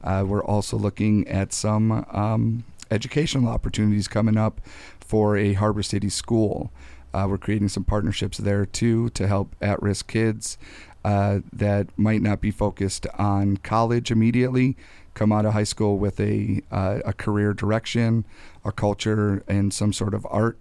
[0.04, 4.62] Uh, we're also looking at some um, educational opportunities coming up
[5.00, 6.72] for a Harbor City school.
[7.14, 10.58] Uh, we're creating some partnerships there too to help at risk kids
[11.04, 14.78] that might not be focused on college immediately
[15.14, 18.26] come out of high school with a, uh, a career direction,
[18.64, 20.58] a culture, and some sort of art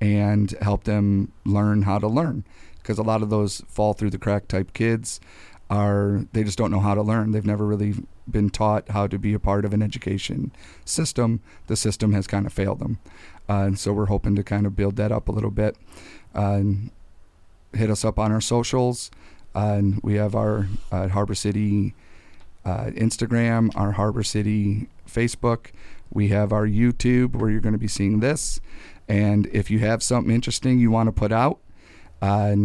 [0.00, 2.44] and help them learn how to learn.
[2.76, 5.20] Because a lot of those fall through the crack type kids
[5.70, 7.30] are they just don't know how to learn.
[7.30, 7.94] They've never really
[8.30, 10.52] been taught how to be a part of an education
[10.84, 11.40] system.
[11.66, 12.98] The system has kind of failed them.
[13.48, 15.76] Uh, and so we're hoping to kind of build that up a little bit.
[16.34, 16.62] Uh,
[17.72, 19.10] hit us up on our socials.
[19.54, 21.94] Uh, and we have our uh, harbor city
[22.64, 25.66] uh, instagram our harbor city facebook
[26.12, 28.60] we have our youtube where you're going to be seeing this
[29.08, 31.58] and if you have something interesting you want to put out,
[32.22, 32.56] uh,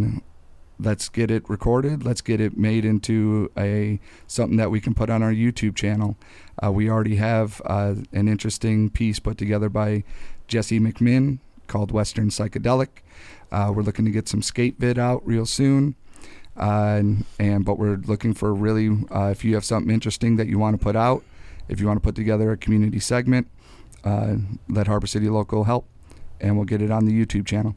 [0.79, 2.03] let's get it recorded.
[2.03, 6.17] Let's get it made into a something that we can put on our YouTube channel.
[6.63, 10.03] Uh, we already have uh, an interesting piece put together by
[10.47, 12.87] Jesse McMinn called Western Psychedelic.
[13.51, 15.95] Uh, we're looking to get some skate vid out real soon.
[16.59, 20.47] Uh, and, and but we're looking for really uh, if you have something interesting that
[20.47, 21.23] you want to put out,
[21.69, 23.47] if you want to put together a community segment,
[24.03, 24.35] uh,
[24.67, 25.85] let Harbor City Local help
[26.41, 27.75] and we'll get it on the YouTube channel.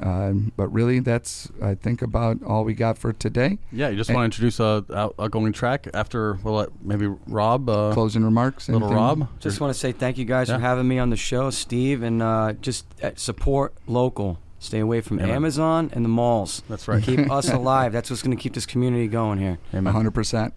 [0.00, 3.58] Um, but really, that's I think about all we got for today.
[3.72, 7.08] Yeah, you just And- want to introduce a out- outgoing track after we'll let maybe
[7.26, 7.68] Rob.
[7.68, 8.68] Uh, Closing remarks.
[8.68, 8.96] little anything?
[9.20, 9.28] Rob.
[9.40, 10.56] Just want to say thank you guys Yeah.
[10.56, 14.38] for having me on the show, Steve, and uh, just uh, support local.
[14.60, 15.30] Stay away from Amen.
[15.30, 16.62] Amazon and the malls.
[16.68, 17.02] That's right.
[17.02, 17.92] Keep us alive.
[17.92, 19.58] That's what's going to keep this community going here.
[19.72, 19.92] Amen.
[19.92, 20.52] hundred percent.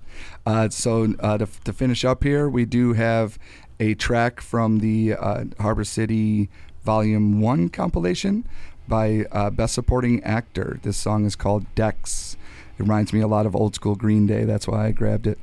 [0.45, 3.37] Uh, so uh, to, to finish up here, we do have
[3.79, 6.49] a track from the uh, Harbor City
[6.83, 8.47] Volume One compilation
[8.87, 10.79] by uh, Best Supporting Actor.
[10.81, 12.37] This song is called Dex.
[12.77, 14.45] It reminds me a lot of old school Green Day.
[14.45, 15.37] That's why I grabbed it.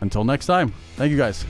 [0.00, 0.72] Until next time.
[0.96, 1.44] Thank you guys.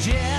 [0.00, 0.29] Congested